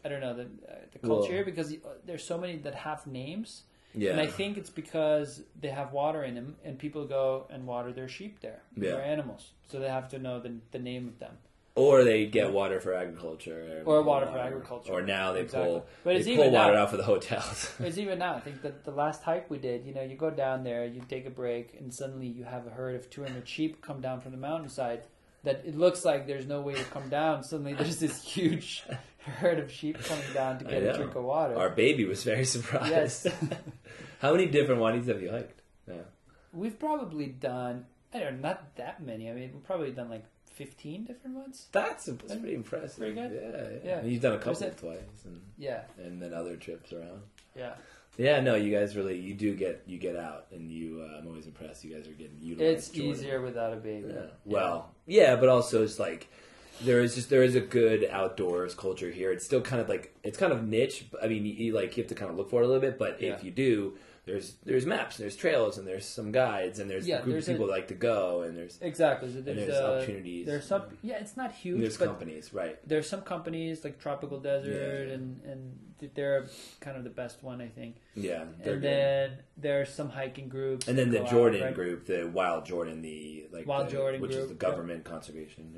[0.05, 3.07] I don't know the uh, the culture Well- because uh, there's so many that have
[3.07, 3.63] names.
[3.93, 4.13] Yeah.
[4.13, 7.93] And I think it's because they have water in them, and people go and water
[7.93, 8.91] their sheep there, Yeah.
[8.93, 9.51] their animals.
[9.69, 11.35] So they have to know the, the name of them.
[11.77, 14.93] Or they get water for agriculture, Or water for agriculture.
[14.93, 15.71] Or now they Exactly.
[15.71, 16.83] pull, But it's they pull even water now.
[16.83, 17.73] out for the hotels.
[17.81, 18.35] It's even now.
[18.35, 21.01] I think that the last hike we did, you know, you go down there, you
[21.09, 24.33] take a break, and suddenly you have a herd of 200 sheep come down from
[24.33, 25.03] the mountainside.
[25.45, 27.43] That it looks like there's no way to come down.
[27.45, 28.83] Suddenly there's this huge
[29.25, 31.57] herd of sheep coming down to get a drink of water.
[31.57, 32.91] Our baby was very surprised.
[32.91, 33.27] Yes.
[34.19, 35.63] How many different wadis have you hiked?
[35.89, 36.03] Yeah.
[36.53, 39.31] We've probably done, I don't know, not that many.
[39.31, 40.25] I mean, we've probably done like
[40.65, 41.69] 15 different ones.
[41.73, 42.99] That's, that's pretty impressive.
[42.99, 43.33] Pretty good?
[43.33, 43.79] Yeah, yeah.
[43.83, 43.99] Yeah.
[44.01, 47.23] And you've done a couple There's twice, and, Yeah, and then other trips around.
[47.57, 47.73] yeah.
[48.19, 51.01] Yeah, no, you guys really you do get you get out, and you.
[51.09, 51.85] Uh, I'm always impressed.
[51.85, 52.79] You guys are getting utilized.
[52.79, 53.13] It's Jordan.
[53.13, 54.09] easier without a baby.
[54.13, 54.27] Yeah.
[54.45, 56.29] Well, yeah, but also it's like
[56.83, 59.33] there is just there is a good outdoors culture here.
[59.33, 61.07] It's still kind of like it's kind of niche.
[61.23, 62.83] I mean, you, you like you have to kind of look for it a little
[62.83, 63.33] bit, but Yeah.
[63.33, 63.97] if you do,
[64.31, 67.47] there's there's maps, there's trails, and there's some guides, and there's Yeah, a group of
[67.47, 69.31] people a- that like to go, and there's Exactly.
[69.33, 70.47] So and there's, there's opportunities.
[70.47, 70.83] There's some.
[71.03, 72.79] Yeah, it's not and huge, there's but companies, right?
[72.89, 75.15] there's some companies like Tropical Desert, Yeah.
[75.15, 75.79] and and
[76.15, 76.47] they're
[76.81, 77.97] kind of the best one, I think.
[78.15, 80.89] Yeah, and then there's some hiking groups.
[80.89, 81.75] And then the go out, Jordan right?
[81.75, 85.73] group, the Wild Jordan, the like Wild the- Jordan which is the government conservation.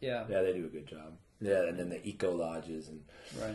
[0.00, 0.24] Yeah, Yeah.
[0.28, 1.12] yeah, they do a good job.
[1.40, 3.04] Yeah, and then the eco lodges and
[3.40, 3.54] Right.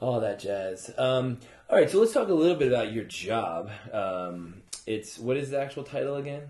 [0.00, 0.90] all that jazz.
[0.96, 1.38] Um,
[1.74, 3.68] all right, so let's talk a little bit about your job.
[3.92, 6.42] Um, it's what is the actual title again?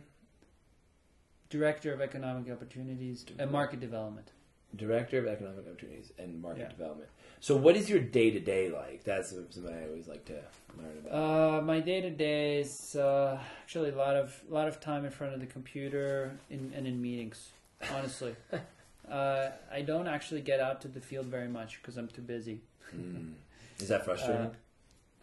[1.49, 4.31] Director of Economic Opportunities and Market Development.
[4.77, 6.69] Director of Economic Opportunities and Market Yeah.
[6.69, 7.09] Development.
[7.41, 9.05] So, what is your day to day like?
[9.05, 10.43] That's something I always like to
[10.77, 11.59] learn about.
[11.59, 15.11] Uh, my day to day is uh, actually a lot of lot of time in
[15.11, 17.49] front of the computer in, and in meetings.
[17.95, 18.37] Honestly,
[19.11, 22.61] uh, I don't actually get out to the field very much because I'm too busy.
[22.95, 23.33] Mm.
[23.79, 24.51] Is that frustrating?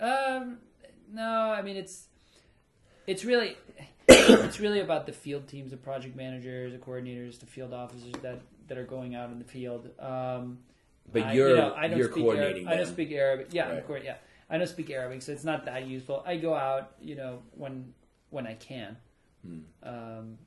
[0.01, 0.57] Um,
[1.13, 2.07] no, I mean it's
[3.07, 3.55] it's really
[4.07, 8.41] it's really about the field teams, the project managers, the coordinators, the field officers that
[8.67, 9.89] that are going out in the field.
[9.99, 10.59] Um,
[11.11, 12.67] But I- you're you know, I don't you're speak coordinating.
[12.67, 13.47] Arab- I don't speak Arabic.
[13.51, 13.77] Yeah, Right.
[13.79, 14.01] of course.
[14.03, 14.15] Yeah,
[14.49, 16.23] I don't speak Arabic, so it's not that useful.
[16.25, 17.93] I go out, you know, when
[18.29, 18.97] when I can.
[19.83, 20.37] Um,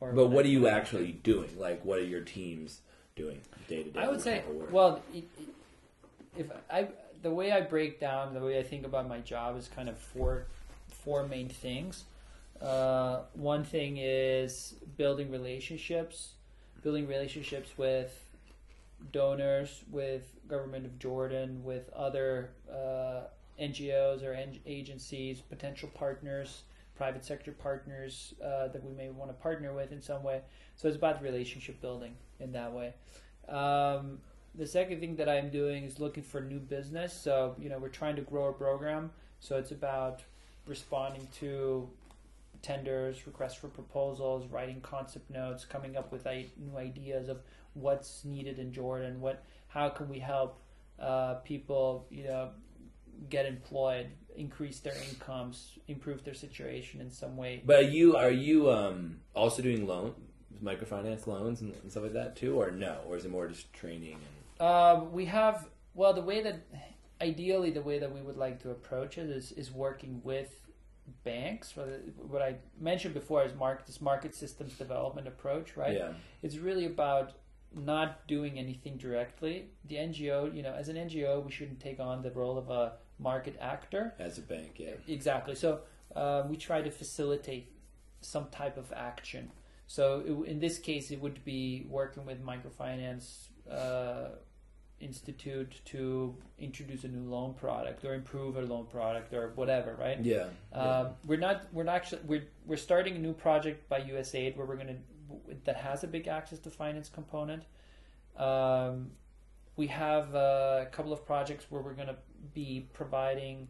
[0.00, 0.16] or Hmm.
[0.16, 1.58] But what I- are you actually doing?
[1.58, 2.80] Like, what are your teams
[3.16, 4.00] doing day to day?
[4.00, 4.72] I would say, type of work?
[4.72, 5.48] well, it, it,
[6.38, 6.88] if I
[7.22, 9.98] the way I break down the way I think about my job is kind of
[9.98, 10.46] four
[10.88, 12.04] four main things.
[12.60, 16.32] Uh, one thing is building relationships,
[16.82, 18.24] building relationships with
[19.10, 23.22] donors, with government of Jordan, with other uh,
[23.60, 26.62] NGOs or en- agencies, potential partners,
[26.96, 30.40] private sector partners uh, that we may want to partner with in some way.
[30.76, 32.94] So it's about relationship building in that way.
[33.48, 34.18] Um,
[34.54, 37.12] the second thing that I'm doing is looking for new business.
[37.12, 39.10] So you know we're trying to grow our program.
[39.40, 40.22] So it's about
[40.66, 41.88] responding to
[42.62, 47.42] tenders, requests for proposals, writing concept notes, coming up with new ideas of
[47.74, 49.20] what's needed in Jordan.
[49.20, 50.60] What, how can we help
[50.98, 52.50] uh, people, you know,
[53.28, 57.62] get employed, increase their incomes, improve their situation in some way.
[57.64, 60.14] But are you are you um, also doing loan
[60.62, 63.72] microfinance loans and, and stuff like that too, or no, or is it more just
[63.72, 64.12] training?
[64.12, 66.62] And, Um, we have well, the way that
[67.20, 70.54] ideally the way that we would like to approach it is is working with
[71.24, 71.74] banks.
[71.76, 75.96] What I mentioned before is market this market systems development approach, right?
[75.96, 77.32] Yeah, It's really about
[77.74, 79.70] not doing anything directly.
[79.88, 82.92] The NGO, you know, as an NGO, we shouldn't take on the role of a
[83.18, 84.14] market actor.
[84.18, 84.76] as a bank.
[84.76, 85.56] Yeah, Exactly.
[85.56, 85.80] So
[86.14, 87.72] uh, we try to facilitate
[88.20, 89.50] some type of action.
[89.86, 94.28] So it, in this case, it would be working with microfinance uh,
[95.02, 100.24] institute to introduce a new loan product or improve a loan product or whatever, right?
[100.24, 100.46] yeah.
[100.72, 101.66] Um, we're not.
[101.72, 102.22] We're not actually.
[102.26, 104.96] We're we're starting a new project by USAID where we're gonna
[105.64, 107.64] that has a big access to finance component.
[108.36, 109.10] Um,
[109.76, 112.16] we have uh, a couple of projects where we're gonna
[112.54, 113.68] be providing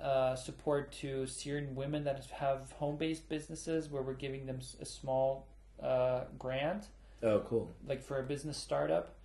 [0.00, 5.48] uh, support to Syrian women that have home-based businesses, where we're giving them a small
[5.82, 6.88] uh, grant,
[7.22, 7.74] oh, cool.
[7.86, 9.15] like for a business startup.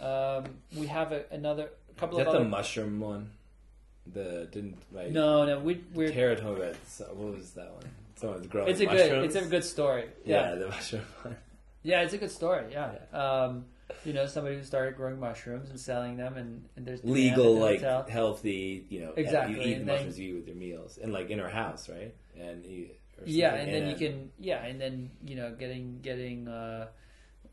[0.00, 0.44] Um,
[0.76, 2.48] we have a, another a couple Is that of the other.
[2.48, 3.30] mushroom one?
[4.06, 7.70] The didn't like no, no, we, we're Tara told me about so- what was that
[7.72, 7.84] one?
[8.16, 8.70] Someone's growing.
[8.70, 9.08] it's a mushrooms.
[9.10, 10.04] good it's a good story.
[10.24, 11.36] yeah, the mushroom one.
[11.82, 12.64] Yeah, it's a good story.
[12.72, 13.66] Yeah, um,
[14.04, 17.60] you know, somebody who started growing mushrooms and selling them, and, and there's legal, the
[17.60, 18.06] like hotel.
[18.08, 20.98] healthy, you know, Exactly, You eat and the then- mushrooms you eat with your meals,
[21.02, 22.14] and like in her house, right?
[22.38, 22.88] And you,
[23.26, 26.86] yeah, and then you can yeah, and then you know, getting getting uh,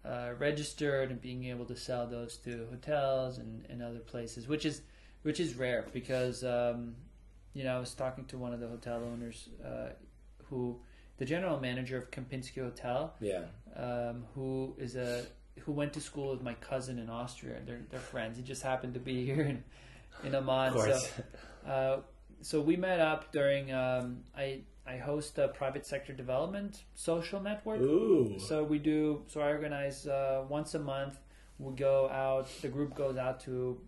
[0.05, 4.65] uh, registered and being able to sell those to hotels and, and other places, which
[4.65, 4.81] is
[5.23, 6.95] which is rare because um,
[7.53, 9.89] you know I was talking to one of the hotel owners uh,
[10.49, 10.79] who
[11.17, 13.45] the general manager of Kempinski Hotel yeah,
[13.75, 15.25] um, who is a
[15.61, 17.57] who went to school with my cousin in Austria.
[17.57, 18.37] And they're they're friends.
[18.37, 19.63] He just happened to be here in
[20.23, 20.73] in Amman.
[20.73, 21.01] So
[21.67, 21.97] uh,
[22.41, 27.81] so we met up during um, I I host a private sector development social network.
[27.81, 29.23] Ooh, So we do.
[29.27, 31.17] So I organize uh, once a month.
[31.57, 32.47] We go out.
[32.61, 33.79] The group goes out to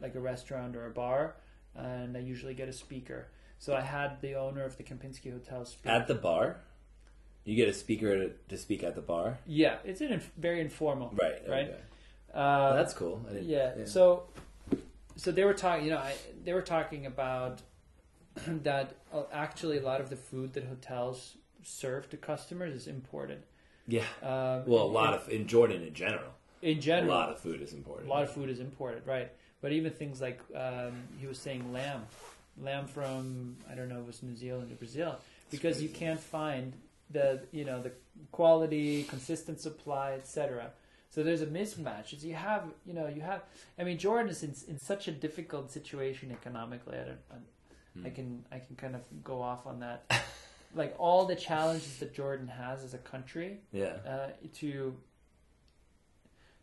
[0.00, 1.36] like a restaurant or a bar,
[1.76, 3.28] and I usually get a speaker.
[3.58, 5.90] So I had the owner of the Kempinski Hotel speak.
[5.92, 6.56] at the bar,
[7.44, 10.60] you get a speaker to, to speak at the bar, yeah, it's an inf- very
[10.60, 11.14] informal.
[11.22, 11.42] right?
[11.48, 11.68] Right.
[11.68, 11.80] okay.
[12.34, 13.24] Uh, That's cool.
[13.28, 13.84] I didn't, yeah.
[13.84, 14.24] So,
[15.16, 15.84] so they were talking.
[15.84, 17.62] You know, I, they were talking about
[18.62, 18.94] that.
[19.12, 23.42] Uh, actually, a lot of the food that hotels serve to customers is imported.
[23.86, 24.02] yeah.
[24.22, 27.38] Um, Well, a in- lot of in Jordan in general, in general, a lot of
[27.38, 28.06] food is imported.
[28.06, 29.30] a lot of food is imported, right?
[29.60, 32.02] But even things like um, he was saying lamb,
[32.60, 35.18] lamb from I don't know, it was New Zealand or Brazil,
[35.50, 36.72] because you can't find
[37.10, 37.92] the you know the
[38.32, 40.70] quality, consistent supply, etc.
[41.10, 42.20] So there's a mismatch.
[42.22, 43.42] You have, you know, you have.
[43.78, 46.96] I mean, Jordan is in, in such a difficult situation economically.
[46.96, 47.18] I don't.
[48.02, 50.04] I, I can I can kind of go off on that.
[50.74, 53.96] like all the challenges that Jordan has as a country Yeah.
[54.06, 54.28] uh,
[54.60, 54.96] to.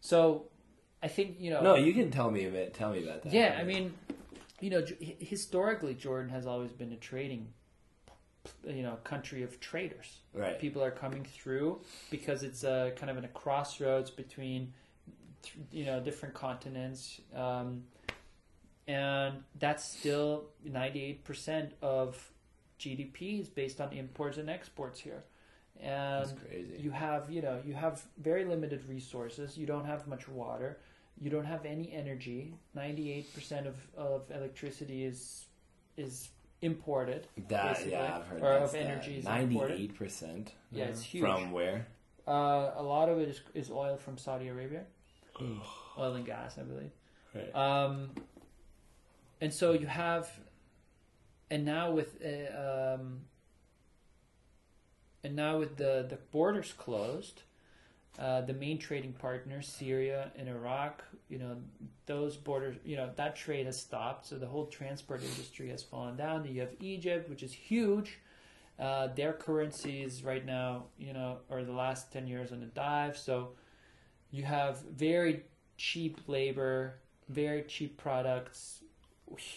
[0.01, 0.45] So,
[1.03, 1.61] I think you know.
[1.61, 2.73] No, you can tell me a bit.
[2.73, 3.33] Tell me about that.
[3.33, 3.93] Yeah, I mean,
[4.61, 7.49] you know, J- historically, Jordan has always been a trading,
[8.65, 10.19] you know, country of traders.
[10.33, 10.59] right.
[10.59, 14.73] People are coming through because it's a kind of in a crossroads between,
[15.71, 17.83] you know, different continents, um,
[18.89, 22.31] and that's still ninety eight percent of
[22.79, 25.23] GDP is based on imports and exports here,
[25.79, 26.79] and That's crazy.
[26.79, 30.79] you have you know you have very limited resources you don't have much water
[31.21, 35.45] you don't have any energy 98% of, of electricity is
[35.97, 36.29] is
[36.61, 37.27] imported.
[37.49, 40.53] That yeah, I've heard or of energy is ninety-eight percent.
[40.71, 41.25] Yeah, it's huge.
[41.25, 41.87] From where?
[42.27, 44.83] Uh, a lot of it is, is oil from Saudi Arabia,
[45.97, 46.91] oil and gas, I believe.
[47.33, 47.55] Right.
[47.55, 48.11] Um,
[49.41, 50.29] and so you have,
[51.49, 53.21] and now with uh, um,
[55.23, 57.43] and now with the the borders closed,
[58.19, 61.55] uh, the main trading partners, Syria and Iraq, you know,
[62.05, 64.25] those borders, you know, that trade has stopped.
[64.25, 66.45] So the whole transport industry has fallen down.
[66.45, 68.19] You have Egypt, which is huge.
[68.77, 73.17] Uh, their currencies right now, you know, or the last 10 years on the dive.
[73.17, 73.51] So
[74.31, 75.43] you have very
[75.77, 76.95] cheap labor,
[77.29, 78.81] very cheap products,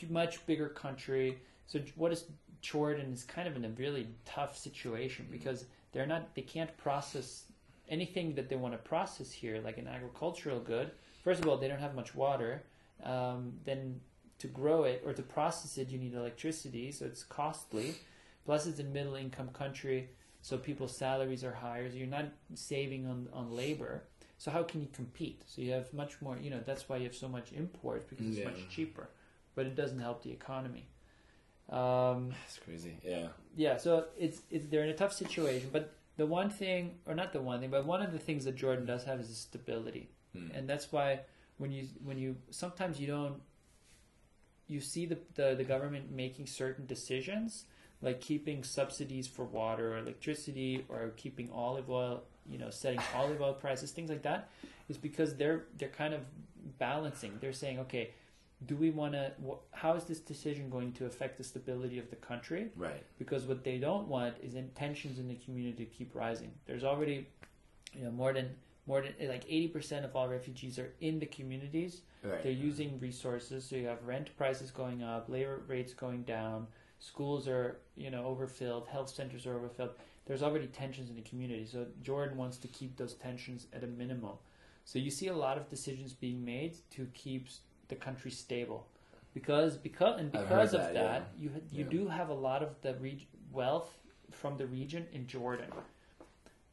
[0.09, 1.39] much bigger country.
[1.67, 2.25] So what is
[2.61, 7.45] Jordan is kind of in a really tough situation because they're not, they can't process
[7.89, 10.91] anything that they want to process here, like an agricultural good.
[11.25, 12.63] First of all, they don't have much water.
[13.03, 14.01] Um, then
[14.39, 17.95] to grow it or to process it, you need electricity, so it's costly.
[18.45, 20.09] Plus, it's a middle income country,
[20.41, 21.89] so people's salaries are higher.
[21.91, 24.03] So you're not saving on, on labor.
[24.39, 25.43] So how can you compete?
[25.47, 26.37] So you have much more.
[26.37, 28.47] You know that's why you have so much import because it's Yeah.
[28.47, 29.09] much cheaper,
[29.55, 30.89] but it doesn't help the economy.
[31.71, 32.97] Um, That's crazy.
[33.05, 33.29] Yeah.
[33.57, 37.33] yeah, so it's, it's they're in a tough situation, but the one thing, or not
[37.33, 40.49] the one thing, but one of the things that Jordan does have is stability, Hmm.
[40.55, 41.21] and that's why
[41.59, 43.41] when you when you sometimes you don't
[44.67, 47.65] you see the, the the government making certain decisions
[48.01, 53.41] like keeping subsidies for water or electricity or keeping olive oil you know setting olive
[53.43, 54.49] oil prices things like that
[54.89, 56.21] is because they're they're kind of
[56.79, 58.11] balancing they're saying okay
[58.67, 62.09] do we want to wh- how is this decision going to affect the stability of
[62.11, 63.03] the country Right.
[63.19, 66.53] because what they don't want is tensions in the community to keep rising.
[66.67, 67.29] There's already,
[67.95, 68.51] you know, more than
[68.87, 72.03] more than eh, like eighty percent of all refugees are in the communities.
[72.23, 72.43] Right.
[72.43, 76.67] They're using resources, so you have rent prices going up, labor rates going down,
[76.99, 79.91] schools are you know overfilled, health centers are overfilled.
[80.27, 83.89] There's already tensions in the community, so Jordan wants to keep those tensions at a
[83.89, 84.37] minimum.
[84.85, 87.49] So you see a lot of decisions being made to keep
[87.93, 88.87] the country stable,
[89.35, 91.91] because because and because of that, that, you you Yeah.
[91.91, 93.91] do have a lot of the reg- wealth
[94.31, 95.71] from the region in Jordan.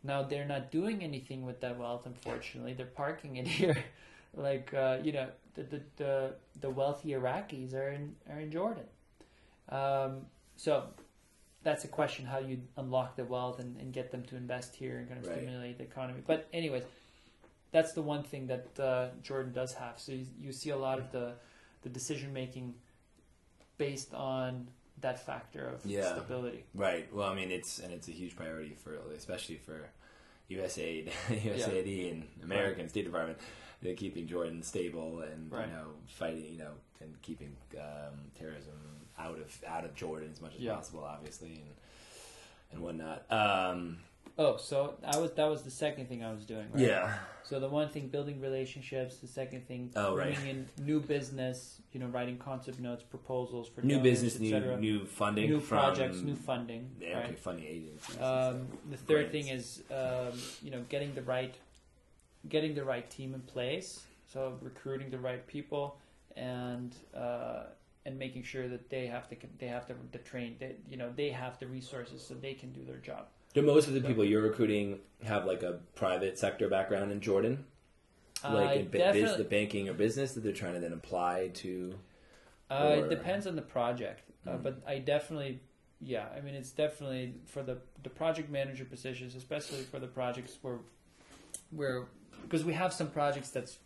[0.03, 2.74] Now they're not doing anything with that wealth, unfortunately.
[2.74, 3.78] They're parking it here,
[4.34, 8.86] like uh, you know the, the the the wealthy Iraqis are in are in Jordan.
[9.70, 10.86] Um, so
[11.63, 14.97] that's a question how you unlock the wealth and, and get them to invest here
[14.99, 15.38] and kind of Right.
[15.38, 16.22] stimulate the economy.
[16.26, 16.84] But anyways,
[17.72, 19.99] that's the one thing that uh, Jordan does have.
[19.99, 21.34] So you, you see a lot of the
[21.82, 22.74] the decision making
[23.78, 24.67] based on
[25.01, 26.11] that factor of Yeah.
[26.13, 26.65] stability.
[26.74, 27.13] Right.
[27.13, 29.89] Well, I mean, it's and it's a huge priority for, especially for
[30.49, 33.38] USAID, USAID, and American State Department.
[33.82, 35.67] They're keeping Jordan stable and Right.
[35.67, 38.74] you know fighting, you know, and keeping um, terrorism
[39.17, 40.76] out of out of Jordan as much as Yeah.
[40.76, 41.74] possible, obviously, and
[42.74, 43.26] and whatnot.
[43.32, 43.99] Um,
[44.40, 46.68] Oh, so I was that was the second thing I was doing.
[46.72, 46.84] Right?
[46.88, 47.14] Yeah.
[47.44, 49.18] So the one thing, building relationships.
[49.18, 50.34] The second thing, Oh, right.
[50.34, 51.82] bringing in new business.
[51.92, 56.22] You know, writing concept notes, proposals for New donors, business, new new funding, new projects,
[56.22, 56.90] new funding.
[57.02, 57.26] Yeah, right?
[57.26, 58.22] okay, funding agencies.
[58.22, 59.32] Um, the third Grants.
[59.32, 61.54] thing is, um, you know, getting the right,
[62.48, 64.06] getting the right team in place.
[64.32, 65.98] So recruiting the right people
[66.38, 67.64] and uh,
[68.06, 71.12] and making sure that they have to they have to the train they you know
[71.14, 73.26] they have the resources so they can do their job.
[73.54, 77.66] Do most of the people you're recruiting have like a private sector background in Jordan?
[78.43, 81.50] Like I in ba- biz, the banking or business that they're trying to then apply
[81.56, 81.95] to?
[82.70, 84.64] Uh, Or- it depends on the project, uh, Mm.
[84.64, 85.60] but I definitely,
[86.00, 90.58] yeah, I mean, it's definitely for the the project manager positions, especially for the projects
[90.62, 90.80] where,
[91.72, 92.06] where
[92.43, 93.80] because we have some projects that's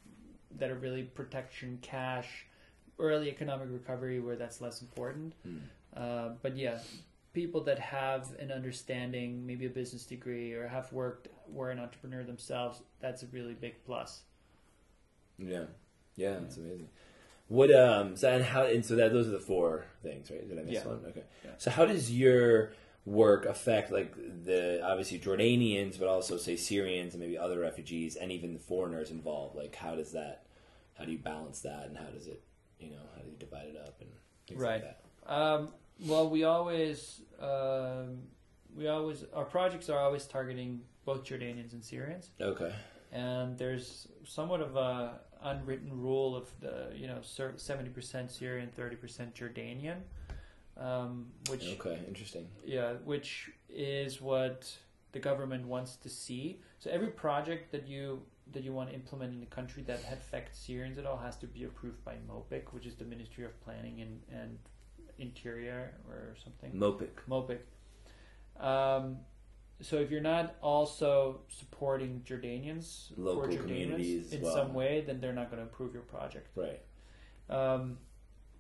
[0.57, 2.45] that are really protection, cash,
[2.99, 5.33] early economic recovery, where that's less important.
[5.43, 5.57] Hmm.
[5.95, 6.77] Uh, but yeah,
[7.33, 12.23] people that have an understanding, maybe a business degree, or have worked, were an entrepreneur
[12.23, 14.21] themselves, that's a really big plus.
[15.37, 15.65] Yeah,
[16.15, 16.89] yeah, that's amazing.
[17.47, 20.47] What um so and how and so that those are the four things, right?
[20.47, 20.87] Did I miss Yeah.
[20.87, 21.01] one?
[21.07, 21.23] Okay.
[21.43, 21.51] Yeah.
[21.57, 22.73] So how does your
[23.05, 24.15] work affect like
[24.45, 29.11] the obviously Jordanians, but also say Syrians and maybe other refugees and even the foreigners
[29.11, 29.55] involved?
[29.55, 30.45] Like how does that?
[30.93, 32.41] How do you balance that, and how does it?
[32.79, 34.09] You know, how do you divide it up and
[34.47, 34.83] things Right.
[34.83, 35.31] like that?
[35.33, 35.69] Um,
[35.99, 38.19] well, we always, um,
[38.75, 42.73] we always, our projects are always targeting both Jordanians and Syrians, Okay.
[43.11, 47.19] and there's somewhat of a unwritten rule of the, you know,
[47.57, 49.97] seventy percent Syrian, thirty percent Jordanian,
[50.77, 51.99] um, which Okay.
[52.07, 52.47] Interesting.
[52.65, 54.71] yeah, which is what
[55.11, 56.61] the government wants to see.
[56.79, 58.21] So every project that you
[58.51, 61.47] that you want to implement in the country that affects Syrians at all has to
[61.47, 64.57] be approved by MOPIC, which is the Ministry of Planning and and
[65.19, 66.71] Interior or something.
[66.71, 67.09] Mopic.
[67.29, 67.59] Mopic.
[68.59, 69.17] Um,
[69.81, 74.53] so if you're not also supporting Jordanians Local or Jordanians in well.
[74.53, 76.47] some way, then they're not going to approve your project.
[76.55, 76.81] Right.
[77.49, 77.97] Um,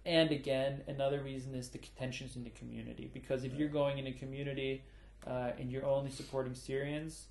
[0.05, 3.09] and again, another reason is the tensions in the community.
[3.13, 4.83] Because if you're going in a community
[5.25, 7.27] uh, and you're only supporting Syrians,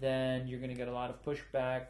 [0.00, 1.88] then you're going to get a lot of pushback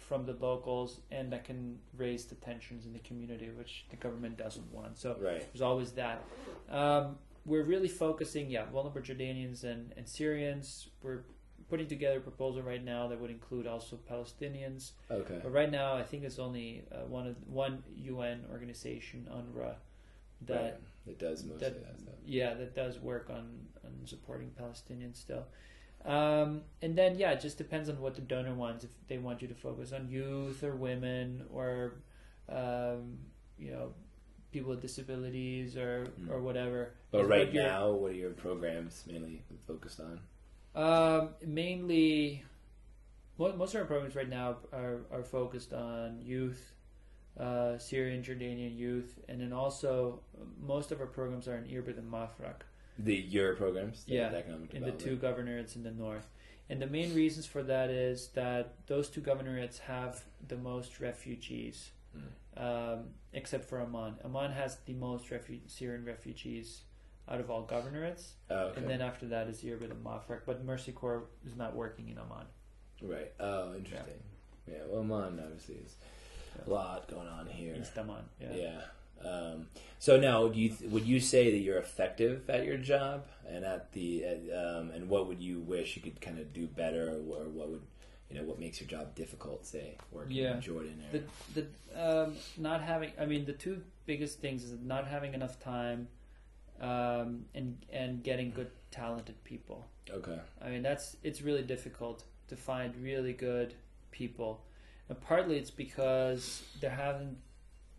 [0.00, 4.36] from the locals, and that can raise the tensions in the community, which the government
[4.36, 4.98] doesn't want.
[4.98, 5.40] So Right.
[5.52, 6.24] there's always that.
[6.68, 10.88] Um, we're really focusing, yeah, vulnerable Jordanians and, and Syrians.
[11.02, 11.22] We're
[11.68, 14.92] putting together a proposal right now that would include also Palestinians.
[15.10, 15.38] Okay.
[15.42, 19.74] But right now, I think it's only uh, one of one UN organization, UNRWA,
[20.46, 20.74] that right.
[21.06, 22.14] It does most that- of that stuff.
[22.26, 25.44] yeah that does work on on supporting Palestinians still.
[26.04, 28.84] Um, and then yeah, it just depends on what the donor wants.
[28.84, 31.94] If they want you to focus on youth or women or
[32.48, 33.18] um,
[33.58, 33.92] you know
[34.52, 36.30] people with disabilities or Mm.
[36.30, 36.94] or whatever.
[37.10, 40.20] But right what now, what are your programs mainly focused on?
[40.74, 42.44] Um, mainly,
[43.38, 46.72] most of our programs right now are, are focused on youth,
[47.38, 51.98] uh, Syrian, Jordanian youth, and then also uh, most of our programs are in Irbid
[51.98, 52.62] and Mafraq,
[53.04, 56.28] The your programs, the Yeah, economic in the two governorates in the north.
[56.68, 61.90] And the main reasons for that is that those two governorates have the most refugees,
[62.16, 62.60] Mm.
[62.98, 64.16] um, except for Amman.
[64.24, 66.82] Amman has the most refu- Syrian refugees
[67.28, 68.32] out of all governorates.
[68.50, 68.80] Oh, okay.
[68.80, 72.18] And then after that is Irbid and Mafraq, but Mercy Corps is not working in
[72.18, 72.46] Amman.
[73.02, 73.32] right.
[73.40, 74.22] Oh, interesting.
[74.66, 74.84] Yeah.
[74.88, 75.94] well, Amman obviously is
[76.66, 77.74] a lot going on here.
[77.80, 78.52] East Amman, yeah.
[78.54, 78.80] Yeah.
[79.24, 79.66] Um,
[79.98, 83.92] so now, do you would you say that you're effective at your job, and at
[83.92, 87.48] the uh, um, and what would you wish you could kind of do better, or
[87.48, 87.82] what would
[88.30, 89.66] you know what makes your job difficult?
[89.66, 90.54] Say working Yeah.
[90.54, 91.02] in Jordan.
[91.12, 91.64] Or, The
[91.94, 96.08] the um, not having, I mean, the two biggest things is not having enough time,
[96.80, 99.86] um, and and getting good talented people.
[100.10, 100.38] okay.
[100.64, 103.74] I mean, that's it's really difficult to find really good
[104.12, 104.62] people,
[105.08, 107.36] and partly it's because there haven't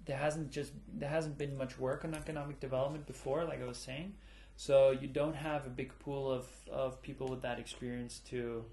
[0.06, 3.78] there hasn't just there hasn't been much work on economic development before, like I was
[3.78, 4.14] saying.
[4.56, 8.66] So you don't have a big pool of, of people with that experience to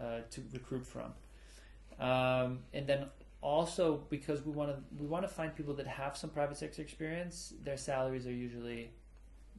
[0.00, 1.12] uh, to recruit from,
[2.00, 3.06] um, and then
[3.40, 6.82] also because we want to we want to find people that have some private sector
[6.82, 7.54] experience.
[7.62, 8.90] Their salaries are usually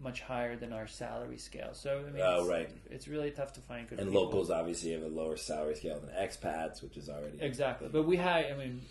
[0.02, 1.70] much higher than our salary scale.
[1.74, 2.70] So I mean, Oh, it's, right.
[2.92, 4.24] it's really tough to find good And people.
[4.26, 8.18] locals obviously have a lower salary scale than expats, which is already Exactly, but we
[8.18, 8.46] have.
[8.52, 8.82] I mean,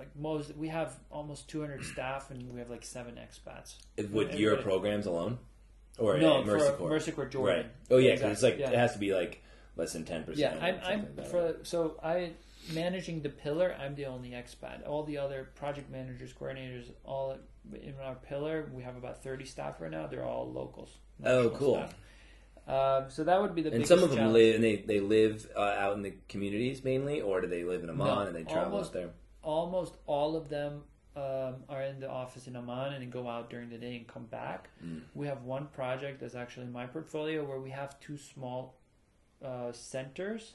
[0.00, 3.74] like most, we have almost 200 staff, and we have like seven expats.
[3.96, 5.38] with your Everybody- programs alone,
[5.98, 6.88] or no, Mercy for Corps.
[6.90, 7.56] Mercy Corps Jordan.
[7.58, 7.66] Right.
[7.90, 9.42] Oh yeah, 'cause it's like Exactly, it has to be like
[9.76, 10.58] less than ten percent.
[10.60, 12.32] Yeah, I'm, I'm for so I
[12.72, 13.76] managing the pillar.
[13.78, 14.86] I'm the only expat.
[14.88, 17.36] All the other project managers, coordinators, all
[17.74, 20.06] in our pillar, we have about 30 staff right now.
[20.06, 20.96] They're all locals.
[21.24, 21.74] Oh, cool.
[21.74, 21.94] staff.
[22.66, 24.34] Um, so that would be the And some of them challenge.
[24.34, 27.82] live, and they they live uh, out in the communities mainly, or do they live
[27.82, 29.10] in Amman No, and they travel almost- out there?
[29.42, 30.82] Almost all of them
[31.16, 34.26] um, are in the office in Amman and go out during the day and come
[34.26, 34.68] back.
[34.84, 35.00] Mm.
[35.14, 38.74] We have one project that's actually in my portfolio where we have two small
[39.44, 40.54] uh, centers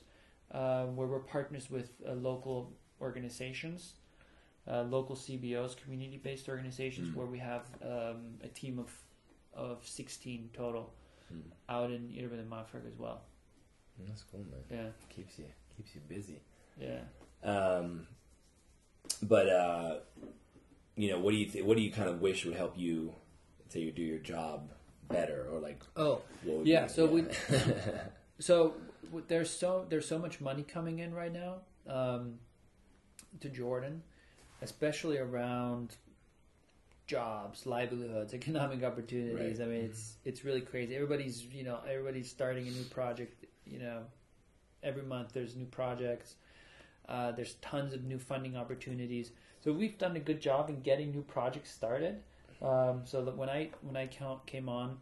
[0.52, 2.72] uh, where we're partners with uh, local
[3.02, 3.94] organizations,
[4.72, 7.16] uh, local CBOs, community-based organizations, Mm.
[7.16, 8.90] where we have um, a team of
[9.54, 10.94] of 16 total
[11.34, 11.42] Mm.
[11.70, 13.22] out in Irbid and Mafraq as well.
[14.08, 14.60] That's cool, man.
[14.70, 16.40] Yeah, Keeps you keeps you busy.
[16.80, 17.02] yeah.
[17.44, 18.06] Um,
[19.22, 19.96] but uh,
[20.96, 23.14] you know, what do you th- what do you kind of wish would help you
[23.70, 24.72] say you do your job
[25.10, 27.26] better, or like Oh, what would Yeah, you- so we-
[28.40, 28.74] So
[29.28, 32.40] there's so there's so much money coming in right now um,
[33.40, 34.04] to Jordan,
[34.62, 35.96] especially around
[37.08, 39.60] jobs, livelihoods, economic opportunities.
[39.60, 39.66] Right.
[39.68, 40.96] I mean, it's it's really crazy.
[40.96, 43.46] Everybody's you know everybody's starting a new project.
[43.66, 44.00] You know,
[44.84, 46.36] every month there's new projects.
[47.08, 49.32] Uh, there's tons of new funding opportunities.
[49.64, 52.22] So we've done a good job in getting new projects started.
[52.62, 54.98] Um, so that when I when I came on,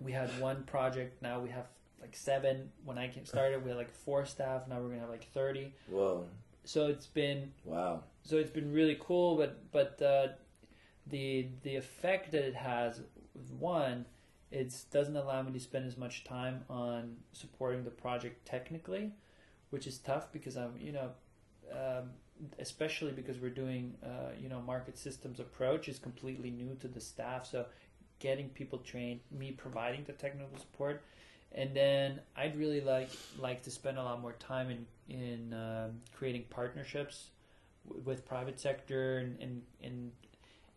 [0.00, 1.22] we had one project.
[1.22, 1.66] Now we have
[2.00, 2.70] like seven.
[2.84, 4.62] When I started, we had like four staff.
[4.68, 5.72] Now we're gonna have like thirty.
[5.88, 6.26] Whoa,
[6.64, 9.36] So it's been wow, so it's been really cool.
[9.36, 10.28] But but uh,
[11.06, 13.00] the the effect that it has,
[13.58, 14.04] one,
[14.50, 19.12] it doesn't allow me to spend as much time on supporting the project technically,
[19.74, 21.10] which is tough because I'm you know.
[21.72, 22.10] Um,
[22.58, 27.00] especially because we're doing uh, you know market systems approach is completely new to the
[27.00, 27.64] staff so
[28.18, 31.02] getting people trained me providing the technical support
[31.52, 33.08] and then i'd really like
[33.38, 37.30] like to spend a lot more time in in um, creating partnerships
[37.86, 40.12] w- with private sector and and and,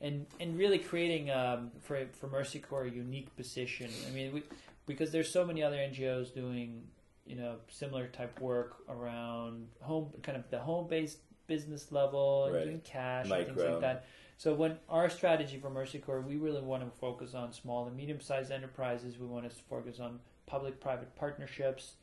[0.01, 3.89] and and really creating um, for for Mercy Corps a unique position.
[4.07, 4.43] I mean, we,
[4.85, 6.83] because there's so many other NGOs doing
[7.28, 12.65] you know similar type work around home, kind of the home based business level, right.
[12.65, 13.47] doing cash Micro.
[13.47, 14.05] and things like that.
[14.38, 17.95] So when our strategy for Mercy Corps, we really want to focus on small and
[17.95, 19.17] medium sized enterprises.
[19.17, 21.93] We want to focus on public private partnerships.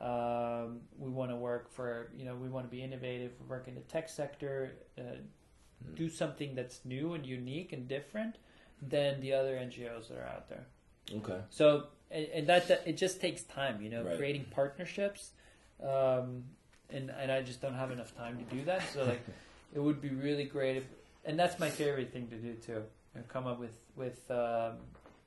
[0.00, 3.74] Um, we want to work for you know we want to be innovative, work in
[3.74, 5.94] the tech sector, uh, mm.
[5.94, 8.36] do something that's new and unique and different
[8.80, 10.66] than the other NGOs that are out there.
[11.14, 11.40] Okay.
[11.50, 14.16] So and, and that, that, it just takes time, you know, right.
[14.16, 15.30] creating partnerships.
[15.82, 16.44] Um,
[16.90, 18.82] and and I just don't have enough time to do that.
[18.92, 19.24] So like,
[19.74, 20.84] it would be really great if,
[21.24, 22.72] and that's my favorite thing to do too.
[22.72, 24.74] You know, come up with with um,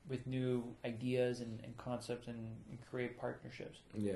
[0.08, 2.36] with new ideas and, and concepts and,
[2.70, 3.80] and, create partnerships.
[3.94, 4.12] Yeah,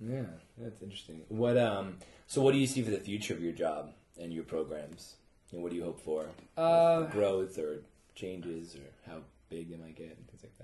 [0.00, 0.22] yeah,
[0.58, 1.22] that's interesting.
[1.28, 4.44] What um, so what do you see for the future of your job and your
[4.44, 5.16] programs?
[5.52, 6.26] And what do you hope for?
[6.56, 7.82] Uh, growth or
[8.14, 9.18] changes or how
[9.50, 10.63] big they might get and things like that.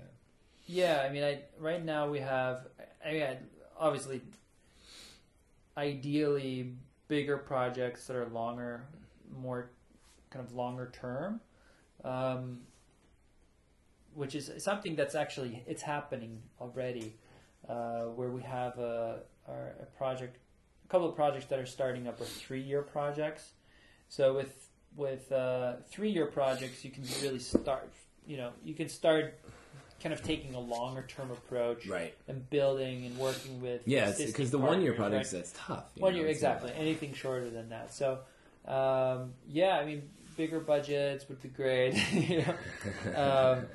[0.71, 2.67] Yeah, I mean, I right now we have.
[3.05, 3.27] I mean,
[3.77, 4.21] obviously,
[5.75, 6.75] ideally,
[7.09, 8.85] bigger projects that are longer,
[9.37, 9.69] more
[10.29, 11.41] kind of longer term,
[12.05, 12.61] um,
[14.13, 17.17] which is something that's actually it's happening already,
[17.67, 20.37] uh, where we have a, a project,
[20.85, 23.55] a couple of projects that are starting up are three year projects.
[24.07, 27.91] So with with uh, three year projects, you can really start.
[28.25, 29.37] You know, you can start
[30.01, 34.51] kind of taking a longer term approach, right, and building and working with yeah, because
[34.51, 35.39] the one year projects right?
[35.39, 35.85] that's tough.
[35.97, 36.71] One year, exactly.
[36.75, 37.93] Anything shorter than that.
[37.93, 38.19] So,
[38.67, 41.93] um, yeah, I mean, bigger budgets would be great.
[42.13, 43.55] you know?
[43.55, 43.65] um,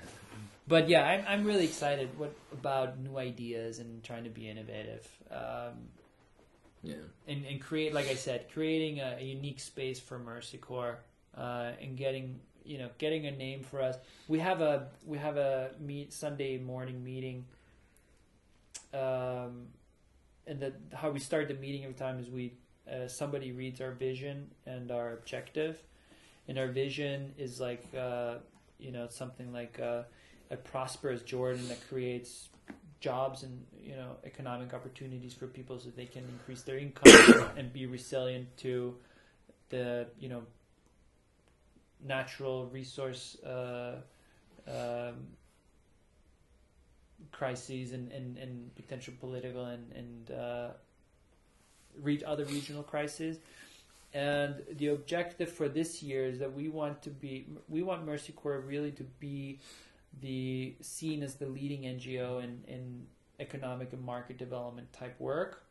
[0.68, 5.06] but yeah, I'm I'm really excited what about new ideas and trying to be innovative.
[5.30, 5.88] Um,
[6.82, 6.94] yeah,
[7.26, 10.98] and and create, like I said, creating a, a unique space for Mercy Corps
[11.36, 13.96] uh, and getting you know getting a name for us.
[14.28, 17.44] We have a we have a meet Sunday morning meeting.
[18.92, 19.68] Um,
[20.46, 22.54] and the how we start the meeting every time is we
[22.90, 25.82] uh, somebody reads our vision and our objective,
[26.48, 28.36] and our vision is like uh,
[28.78, 30.02] you know something like uh,
[30.50, 32.48] a prosperous Jordan that creates
[33.00, 37.72] jobs and you know economic opportunities for people so they can increase their income and
[37.72, 38.94] be resilient to
[39.68, 40.42] the you know
[42.04, 43.96] natural resource uh,
[44.68, 45.26] um,
[47.32, 50.68] crises and, and, and potential political and, and uh,
[52.00, 53.38] re- other regional crises.
[54.14, 58.32] And the objective for this year is that we want to be, we want Mercy
[58.32, 59.60] Corps really to be
[60.22, 63.06] the seen as the leading NGO in, in
[63.40, 65.64] economic and market development type work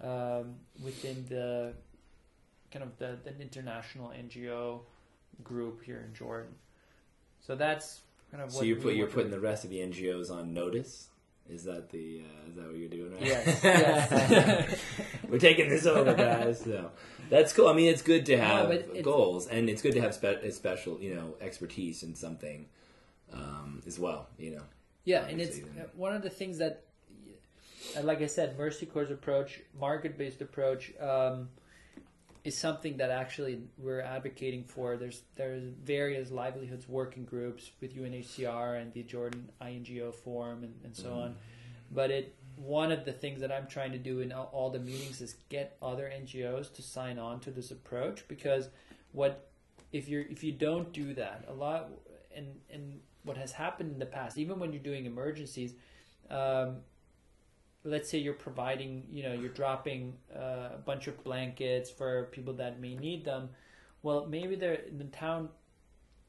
[0.00, 0.40] mm-hmm.
[0.40, 1.74] um, within the
[2.72, 4.80] kind of the, the international NGO
[5.42, 6.54] group here in Jordan.
[7.40, 10.54] So that's kind of so you put you're putting the rest of the NGOs on
[10.54, 11.08] notice.
[11.50, 13.22] Is that the uh, is that what you're doing right?
[13.26, 13.60] Yes.
[13.62, 14.80] yes.
[15.28, 16.60] We're taking this over, guys.
[16.60, 16.92] So
[17.30, 17.68] that's cool.
[17.68, 21.00] I mean, it's good to have no, goals, and it's good to have spe- special,
[21.00, 22.66] you know, expertise in something
[23.32, 24.28] um, as well.
[24.38, 24.62] You know.
[25.04, 25.60] Yeah, and it's
[25.96, 26.84] one of the things that,
[28.02, 30.92] like I said, Mercy Corps' approach, market-based approach.
[31.00, 31.48] Um,
[32.44, 34.96] is something that actually we're advocating for.
[34.96, 40.96] There's there's various livelihoods working groups with UNHCR and the Jordan INGO Forum and, and
[40.96, 41.18] so mm-hmm.
[41.18, 41.36] on.
[41.90, 45.20] But it one of the things that I'm trying to do in all the meetings
[45.20, 48.68] is get other NGOs to sign on to this approach because
[49.12, 49.50] what
[49.92, 51.90] if you're if you don't do that a lot
[52.34, 55.74] and and what has happened in the past even when you're doing emergencies
[56.30, 56.76] um,
[57.84, 62.54] let's say you're providing, you know, you're dropping uh, a bunch of blankets for people
[62.54, 63.50] that may need them.
[64.02, 65.48] Well, maybe they're in the town,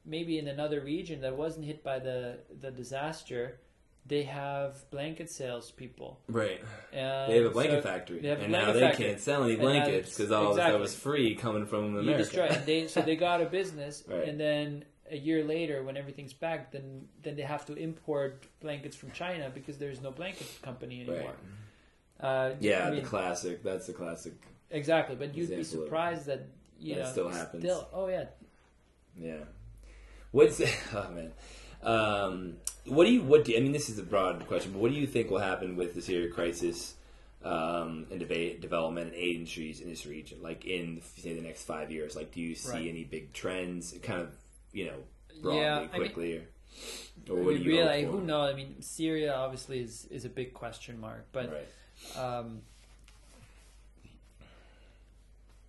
[0.04, 3.60] maybe in another region that wasn't hit by the the disaster.
[4.06, 6.20] They have blanket sales people.
[6.28, 6.62] Right.
[6.92, 8.28] They have a blanket so factory.
[8.28, 9.06] and now they factory.
[9.06, 10.72] can't sell any blankets because all exactly.
[10.72, 12.10] that was free coming from America.
[12.10, 12.66] You destroy it.
[12.66, 14.28] They, so they got a business, right.
[14.28, 18.96] and then a year later, when everything's back, then then they have to import blankets
[18.96, 21.32] from China because there's no blanket company anymore.
[22.20, 22.28] Right.
[22.28, 23.62] Uh, yeah, I mean, the classic.
[23.62, 24.34] That's the classic.
[24.70, 26.46] Exactly, but you'd be surprised that
[26.78, 27.62] you that know still happens.
[27.62, 28.24] Still, oh yeah.
[29.18, 29.44] Yeah.
[30.30, 30.60] What's
[30.94, 31.32] oh man.
[31.82, 33.72] Um, what do you what do you, I mean?
[33.72, 36.30] This is a broad question, but what do you think will happen with the Syria
[36.30, 36.94] crisis?
[37.44, 41.64] um, and debate development and aid industries in this region, like in say the next
[41.64, 42.16] five years?
[42.16, 42.88] Like, do you see right.
[42.88, 43.94] any big trends?
[44.02, 44.30] Kind of
[44.74, 44.96] you know,
[45.40, 46.34] broadly, yeah, quickly?
[46.34, 46.46] I mean,
[47.30, 48.52] or, or what do you really, who knows?
[48.52, 52.22] I mean, Syria obviously is, is a big question mark, but right.
[52.22, 52.60] um,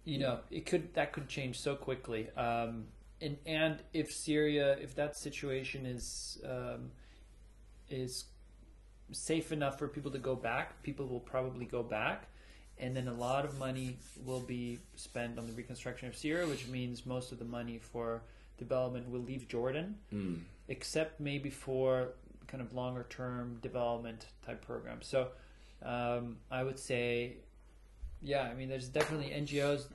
[0.03, 2.29] you know, it could that could change so quickly.
[2.35, 2.85] Um,
[3.21, 6.91] and and if Syria, if that situation is um,
[7.89, 8.25] is
[9.11, 12.27] safe enough for people to go back, people will probably go back.
[12.77, 16.67] And then a lot of money will be spent on the reconstruction of Syria, which
[16.67, 18.23] means most of the money for
[18.57, 20.41] development will leave Jordan, Mm.
[20.67, 22.09] except maybe for
[22.47, 25.07] kind of longer term development type programs.
[25.07, 25.29] So
[25.83, 27.37] um, I would say,
[28.21, 29.87] yeah, I mean, there's definitely NGOs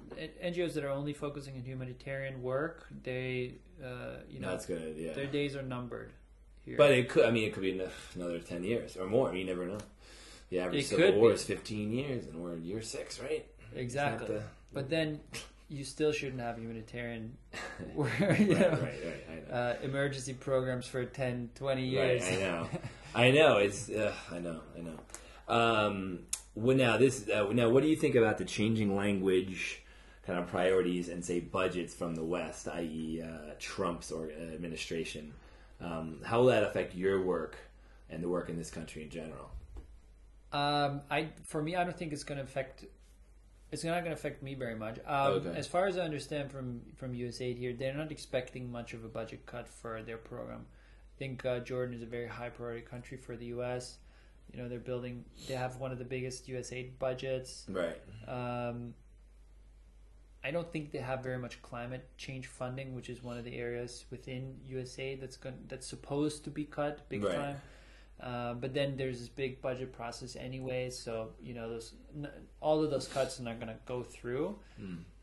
[0.43, 2.87] NGOs that are only focusing on humanitarian work.
[3.03, 4.97] They, uh, you know, That's good.
[4.97, 5.13] Yeah.
[5.15, 6.13] their days are numbered.
[6.65, 6.77] Here.
[6.77, 7.25] But it could.
[7.25, 7.81] I mean, it could be
[8.15, 9.35] another ten years or more.
[9.35, 9.79] You never know.
[10.51, 11.35] The average It civil war be.
[11.37, 13.47] is fifteen years, and we're in year six, right?
[13.75, 14.35] exactly.
[14.35, 15.21] Not But then
[15.71, 17.37] you still shouldn't have humanitarian,
[17.95, 19.49] where, right, know, right, right.
[19.49, 19.55] Know.
[19.55, 22.25] uh, emergency programs for 10, 20 Right, years.
[22.29, 22.69] I know.
[23.15, 23.57] I know.
[23.59, 23.89] It's.
[23.89, 24.61] Uh, I know.
[24.77, 24.99] I know.
[25.49, 26.21] Um,
[26.55, 27.29] well, now this.
[27.29, 29.83] Uh, now, what do you think about the changing language,
[30.27, 35.33] kind of priorities, and say budgets from the West, i.e., uh, Trump's or, uh, administration?
[35.81, 37.57] Um, how will that affect your work
[38.11, 39.51] and the work in this country in general?
[40.53, 42.85] Um, I for me, I don't think it's going to affect.
[43.73, 44.99] It's not going to affect me very much.
[45.07, 45.55] Um, Okay.
[45.57, 49.09] As far as I understand from from USAID here, they're not expecting much of a
[49.09, 50.67] budget cut for their program.
[51.17, 53.99] I think uh, Jordan is a very high priority country for the U.S.
[54.53, 55.25] You know, they're building.
[55.47, 57.67] They have one of the biggest USAID budgets.
[57.69, 57.97] Right.
[58.27, 58.95] Um,
[60.43, 63.55] I don't think they have very much climate change funding, which is one of the
[63.57, 67.35] areas within USAID that's going that's supposed to be cut big Right.
[67.37, 67.61] time.
[68.23, 72.29] Uh, but then there's this big budget process anyway, so you know those n-
[72.61, 74.59] all of those cuts are not going to go through.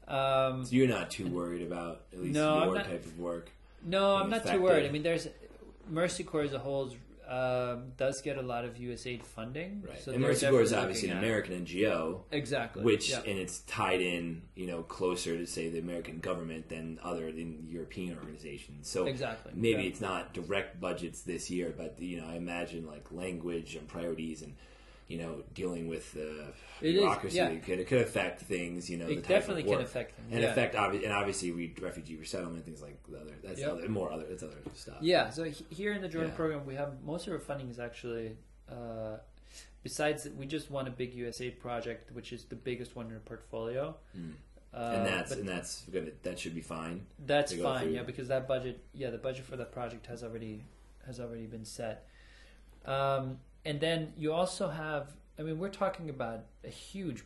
[0.07, 3.51] Um, So you're not too worried about at least No, your not- type of work.
[3.83, 4.85] no, I'm not too worried.
[4.85, 5.27] I mean, there's
[5.89, 6.91] Mercy Corps as a whole
[7.27, 10.01] um, does get a lot of USAID funding, Right.
[10.01, 13.19] so and Mercy Corps is obviously an American NGO, exactly, which yeah.
[13.19, 17.67] and it's tied in, you know, closer to say the American government than other than
[17.69, 18.87] European organizations.
[18.89, 19.89] So exactly maybe yeah.
[19.89, 24.41] it's not direct budgets this year, but you know, I imagine like language and priorities
[24.41, 24.55] and
[25.07, 27.47] you know dealing with the It is, bureaucracy yeah.
[27.49, 28.89] it could it could affect things.
[28.89, 30.27] You know, the it definitely can affect things.
[30.33, 30.49] and yeah.
[30.49, 33.69] affect obvi- and obviously re- refugee resettlement things like the other that's Yep.
[33.71, 34.97] other more other that's other stuff.
[35.01, 36.35] Yeah, so here in the Jordan Yeah.
[36.37, 38.35] program, we have most of our funding is actually,
[38.69, 39.17] uh,
[39.83, 43.19] besides we just won a big USAID project, which is the biggest one in our
[43.19, 43.95] portfolio.
[44.17, 44.33] Mm.
[44.73, 47.05] Uh, and that's and that's gonna that should be fine.
[47.25, 47.93] that's fine, through.
[47.93, 50.65] yeah, because that budget, yeah, the budget for that project has already
[51.05, 52.05] has already been set.
[52.85, 55.03] Um, and then you also have,
[55.37, 57.23] I mean, we're talking about a huge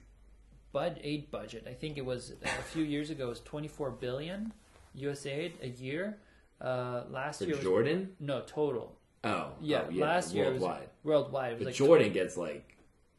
[0.74, 1.64] bud aid budget.
[1.68, 3.26] I think it was a few years ago.
[3.28, 4.54] It was twenty four billion
[4.98, 6.18] USAID a year.
[6.60, 8.88] Uh, last For year, was, Jordan, no total.
[9.24, 10.89] oh Yeah, oh, last year was- worldwide.
[11.04, 11.52] worldwide.
[11.54, 12.66] It was But like Jordan gets like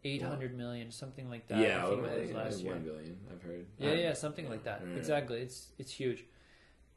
[0.05, 1.59] eight hundred million, something like that.
[1.59, 2.73] yeah, I think it was last year.
[2.73, 3.16] one billion.
[3.33, 3.66] I've heard.
[3.79, 4.83] Yeah, Um, yeah, something like that.
[4.87, 4.97] Right.
[4.99, 5.39] Exactly.
[5.47, 6.25] It's it's huge.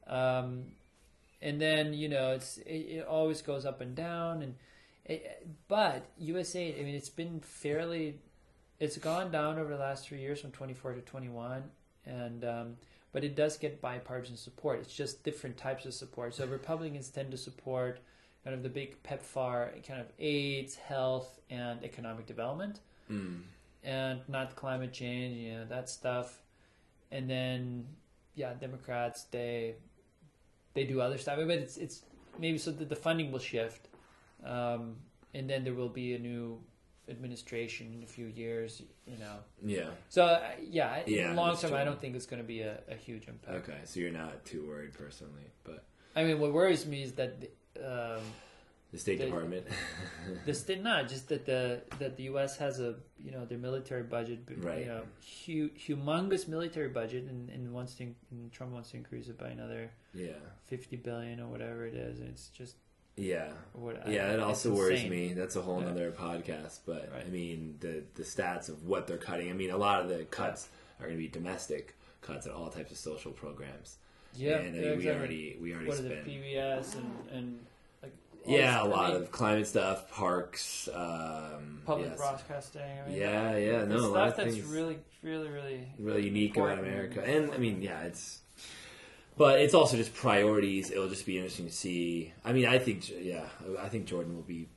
[0.07, 0.47] Um,
[1.41, 4.55] and then you know it's it, it always goes up and down, and
[5.67, 6.73] but USA.
[6.79, 8.19] I mean, it's been fairly.
[8.79, 11.63] It's gone down over the last three years from twenty four to twenty one,
[12.05, 12.77] and um,
[13.11, 14.79] but it does get bipartisan support.
[14.79, 16.35] It's just different types of support.
[16.35, 17.99] So Republicans tend to support
[18.43, 22.79] kind of the big PEPFAR, kind of AIDS, health, and economic development
[23.11, 23.41] Mm.
[23.83, 26.41] and not climate change, you know, that stuff.
[27.11, 27.85] And then,
[28.33, 29.75] yeah, Democrats they
[30.73, 32.01] they do other stuff, but it's it's
[32.39, 33.87] maybe so that the funding will shift,
[34.43, 34.97] um,
[35.33, 36.59] and then there will be a new
[37.09, 39.37] administration in a few years, you know.
[39.63, 39.89] Yeah.
[40.09, 41.79] So uh, yeah, Yeah, long term, true.
[41.79, 43.69] I don't think it's going to be a, a huge impact.
[43.69, 47.41] Okay, so you're not too worried personally, but I mean, what worries me is that.
[47.41, 48.21] The, um,
[48.91, 49.65] the State The- Department.
[50.45, 52.55] the state not just that the that the U.S.
[52.57, 54.81] has a you know their military budget, Right.
[54.81, 55.01] You know,
[55.45, 59.49] hu- humongous military budget, and, and wants to and Trump wants to increase it by
[59.49, 60.39] another yeah.
[60.67, 62.75] fifty billion or whatever it is, and it's just
[63.17, 63.51] Yeah.
[63.73, 64.07] what.
[64.09, 65.09] Yeah, I- that also it's worries insane.
[65.11, 65.33] me.
[65.33, 65.87] That's a whole Yeah.
[65.87, 66.79] nother podcast.
[66.85, 69.49] But I mean, the the stats of what they're cutting.
[69.49, 70.67] I mean, a lot of the cuts
[70.99, 73.97] are going to be domestic cuts at all types of social programs.
[74.35, 76.25] Yeah, and I yeah, mean, we already we already What it, spent.
[76.27, 77.65] PBS and and
[78.03, 78.11] like
[78.45, 82.17] Yeah, a I lot mean, of climate stuff, parks, um, public yes.
[82.17, 82.81] broadcasting.
[82.81, 85.87] I mean, Yeah, yeah, no, a stuff that's really, really, really.
[85.97, 86.79] really unique about.
[86.79, 87.23] America.
[87.23, 88.41] And I mean, yeah, it's
[89.37, 90.91] but it's also just priorities.
[90.91, 92.33] It'll just be interesting to see.
[92.43, 93.45] I mean, I think yeah,
[93.79, 94.69] I think Jordan will be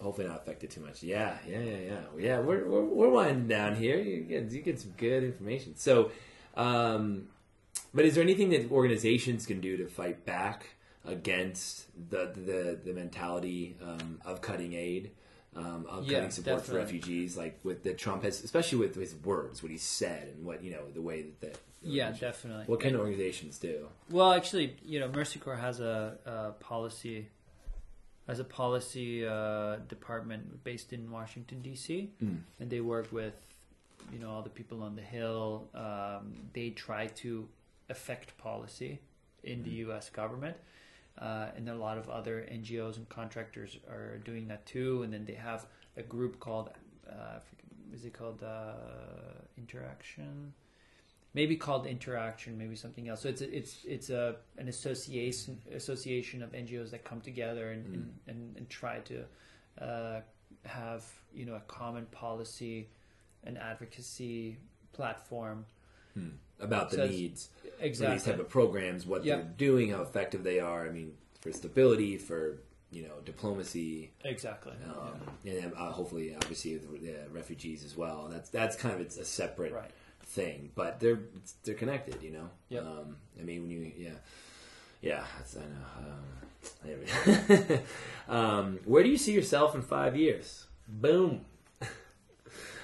[0.00, 1.02] hopefully not affected too much.
[1.02, 2.00] Yeah, yeah, yeah, yeah.
[2.18, 3.98] Yeah, we're we're, we're winding down here.
[3.98, 5.76] You get you get some good information.
[5.76, 6.10] So,
[6.56, 7.28] um,
[7.94, 10.74] but is there anything that organizations can do to fight back
[11.04, 15.12] against the the the mentality um, of cutting aid?
[15.54, 16.64] Um, upcoming yeah, support definitely.
[16.64, 20.44] for refugees, like with the Trump has, especially with his words, what he said, and
[20.44, 21.40] what you know, the way that.
[21.40, 22.64] that yeah, definitely.
[22.66, 23.88] What kind of organizations do?
[24.08, 27.28] Well, actually, you know, Mercy Corps has a, a policy,
[28.28, 32.38] as a policy uh, department based in Washington D.C., mm.
[32.60, 33.34] and they work with,
[34.12, 35.68] you know, all the people on the Hill.
[35.74, 37.48] Um, they try to
[37.90, 39.00] affect policy
[39.42, 39.64] in mm.
[39.64, 40.08] the U.S.
[40.08, 40.56] government
[41.18, 45.02] uh, and a lot of other NGOs and contractors are doing that too.
[45.02, 45.66] And then they have
[45.96, 46.70] a group called,
[47.08, 47.38] uh,
[47.92, 48.72] is it called uh,
[49.56, 50.52] Interaction?
[51.34, 53.22] Maybe called Interaction, maybe something else.
[53.22, 57.86] So it's a, it's it's a an association association of NGOs that come together and
[57.86, 57.94] mm.
[57.94, 59.24] and, and, and, try to
[59.82, 60.20] uh,
[60.66, 62.90] have you know a common policy
[63.44, 64.58] and advocacy
[64.92, 65.64] platform
[66.14, 66.28] Hmm.
[66.62, 67.48] About the needs
[67.82, 68.16] exactly.
[68.16, 69.38] these type of programs, what yep.
[69.38, 70.86] they're doing, how effective they are.
[70.86, 72.58] I mean, for stability, for
[72.90, 74.12] you know, diplomacy.
[74.24, 74.74] Exactly.
[74.86, 75.64] Um, yeah.
[75.64, 78.28] And uh, hopefully, obviously, the refugees as well.
[78.30, 79.90] That's that's kind of it's a separate right.
[80.24, 81.20] thing, but they're
[81.64, 82.22] they're connected.
[82.22, 82.50] You know.
[82.68, 82.86] Yep.
[82.86, 84.10] Um, I mean, when you yeah.
[85.00, 85.24] Yeah,
[85.56, 86.18] I know.
[87.58, 87.78] Um,
[88.28, 90.66] um, where do you see yourself in five years?
[90.86, 91.44] Boom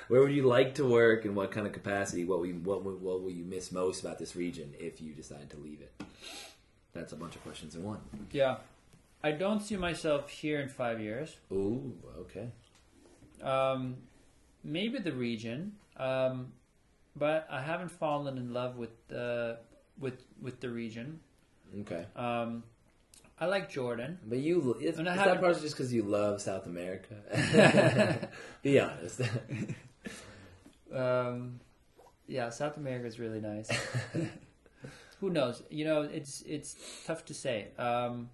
[0.08, 2.24] where would you like to work and what kind of capacity?
[2.24, 5.56] What we what what will you miss most about this region if you decide to
[5.56, 5.92] leave it?
[6.92, 8.00] That's a bunch of questions in one.
[8.32, 8.56] Yeah,
[9.22, 11.36] I don't see myself here in five years.
[11.52, 12.48] Ooh, okay.
[13.42, 13.96] Um,
[14.64, 16.52] maybe the region, um,
[17.14, 19.58] but I haven't fallen in love with the
[19.98, 21.20] with with the region.
[21.80, 22.06] Okay.
[22.16, 22.62] Um,
[23.40, 24.18] I like Jordan.
[24.26, 28.28] But you, is, is that part just because you love South America?
[28.62, 29.20] Be honest.
[30.94, 31.60] Um,
[32.26, 33.70] yeah, South America is really nice.
[35.20, 35.62] Who knows?
[35.70, 37.68] You know, it's it's tough to say.
[37.78, 38.30] Um,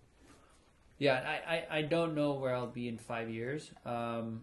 [0.98, 3.70] yeah, I, I, I don't know where I'll be in five years.
[3.84, 4.42] Um,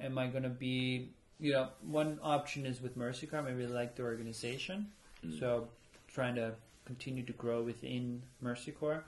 [0.00, 3.38] am I going to be, you know, one option is with Mercy Corps.
[3.46, 4.88] I really like the organization.
[5.24, 5.38] Mm.
[5.38, 5.68] So
[6.12, 6.54] trying to
[6.84, 9.04] continue to grow within Mercy Corps.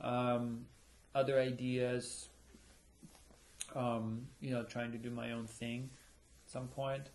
[0.00, 0.64] Um,
[1.14, 2.28] other ideas,
[3.74, 5.90] um, you know, trying to do my own thing
[6.50, 7.10] some point.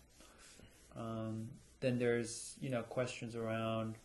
[0.96, 1.48] Um,
[1.80, 3.96] then there's you know questions around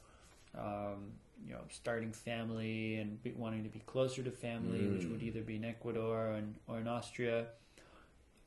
[0.57, 1.11] um,
[1.45, 4.97] you know starting family and be, wanting to be closer to family, mm.
[4.97, 5.27] which would mm.
[5.27, 7.47] either be in Ecuador and, or in Austria.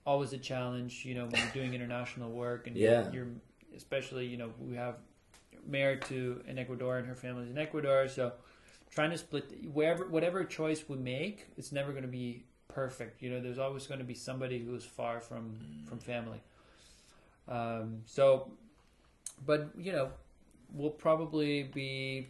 [0.05, 3.09] Always a challenge, you know, when you're doing international work and yeah.
[3.13, 3.29] you're,
[3.77, 4.97] especially you know we have
[5.67, 8.33] married to an Ecuador and her family's in Ecuador, so
[8.91, 13.23] trying to split wherever whatever choice we make, it's never going to be perfect.
[13.23, 15.89] You know, there's always going to be somebody who's far from mm.
[15.89, 16.41] from family.
[17.49, 18.51] Um, so,
[19.45, 20.11] but you know,
[20.73, 22.29] we'll probably be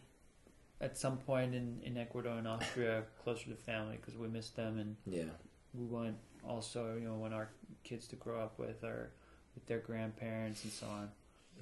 [0.80, 4.78] at some point in, in Ecuador and Austria closer to family because we miss them
[4.78, 5.30] and yeah,
[5.74, 6.16] we want
[6.46, 7.48] also you know want our
[7.84, 9.10] kids to grow up with our
[9.54, 11.08] with their grandparents and so on.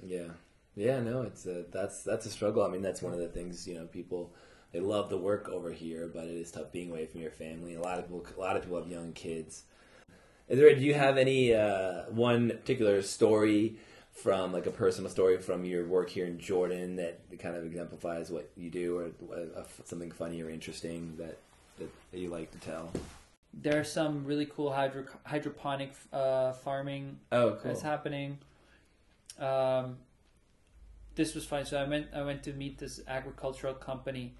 [0.03, 0.29] Yeah,
[0.75, 2.63] yeah, no, it's a, that's that's a struggle.
[2.63, 4.33] I mean, that's one of the things you know people
[4.71, 7.75] they love the work over here, but it is tough being away from your family.
[7.75, 9.63] A lot of people, a lot of people have young kids
[10.57, 10.73] there?
[10.75, 13.77] Do you have any uh, one particular story
[14.13, 18.29] from like a personal story from your work here in Jordan that kind of exemplifies
[18.29, 21.37] what you do, or uh, something funny or interesting that,
[21.79, 22.91] that, that you like to tell?
[23.53, 27.59] There's some really cool hydro- hydroponic uh, farming oh, cool.
[27.63, 28.37] that's happening.
[29.39, 29.97] Um,
[31.15, 31.65] this was fun.
[31.65, 34.33] So I went I went to meet this agricultural company,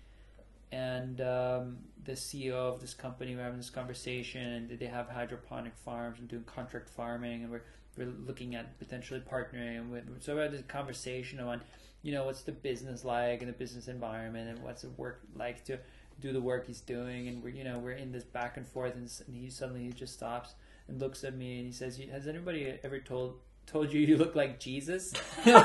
[0.72, 3.36] and um, the CEO of this company.
[3.36, 7.64] We're having this conversation, and they have hydroponic farms and doing contract farming, and we're
[7.98, 9.90] we're looking at potentially partnering.
[9.90, 11.62] with, so we had this conversation on,
[12.04, 15.64] you know, what's the business like and the business environment, and what's the work like
[15.66, 15.78] to
[16.20, 18.96] do the work he's doing, and we're you know we're in this back and forth,
[18.96, 20.56] and, and he suddenly he just stops
[20.88, 24.36] and looks at me and he says, "Has anybody ever told told you you look
[24.36, 25.14] like Jesus?"
[25.46, 25.58] and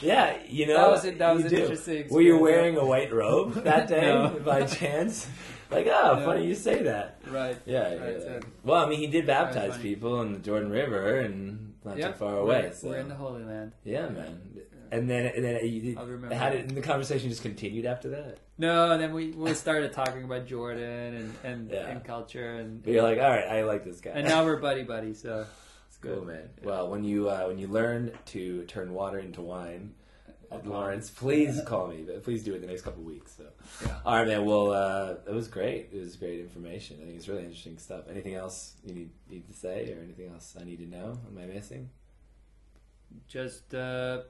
[0.00, 2.08] yeah, you know, that was, that was an interesting.
[2.10, 4.40] Were you wearing a white robe that day no.
[4.44, 5.28] by chance?
[5.70, 6.24] Like, oh, no.
[6.24, 7.18] funny you say that.
[7.28, 7.56] Right.
[7.64, 7.94] Yeah.
[7.94, 8.40] Right, yeah.
[8.62, 12.12] Well, I mean, he did baptize people in the Jordan River, and not yep.
[12.12, 12.62] too far away.
[12.62, 12.88] We're, so.
[12.88, 13.72] we're in the Holy Land.
[13.84, 14.40] Yeah, man.
[14.90, 15.96] And then, and then you
[16.32, 18.38] how did the conversation just continued after that?
[18.58, 21.88] No, and then we, we started talking about Jordan and and, yeah.
[21.88, 24.12] and culture, and but you're like, all right, I like this guy.
[24.12, 25.46] And now we're buddy buddy, so
[26.04, 26.26] good.
[26.26, 26.48] Man.
[26.60, 26.66] Yeah.
[26.66, 29.94] Well, when you uh, when you learn to turn water into wine,
[30.64, 32.04] Lorenz, please call me.
[32.06, 33.34] But please do it the next couple weeks.
[33.36, 33.44] So,
[33.84, 33.96] yeah.
[34.04, 34.44] all right, man.
[34.44, 35.88] Well, uh, it was great.
[35.92, 36.98] It was great information.
[37.02, 38.04] I think it's really interesting stuff.
[38.10, 41.18] Anything else you need need to say, or anything else I need to know?
[41.28, 41.90] Am I missing?
[43.28, 44.22] Just uh,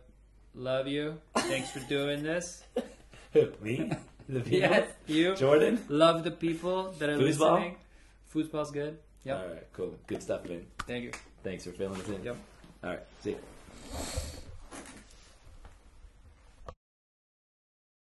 [0.55, 1.19] love you.
[1.37, 2.63] Thanks for doing this.
[3.61, 3.91] me,
[4.29, 5.83] the people, yes, you, Jordan.
[5.89, 7.21] Love the people that are Foosball?
[7.21, 7.77] listening.
[8.35, 8.99] Foosball's good.
[9.25, 9.39] Yeah.
[9.39, 9.67] All right.
[9.73, 9.97] Cool.
[10.07, 10.67] Good stuff, man.
[10.87, 11.13] Thank you.
[11.45, 12.25] Thanks for filling us in.
[12.25, 12.37] Yep.
[12.83, 13.01] All right.
[13.21, 14.34] See you.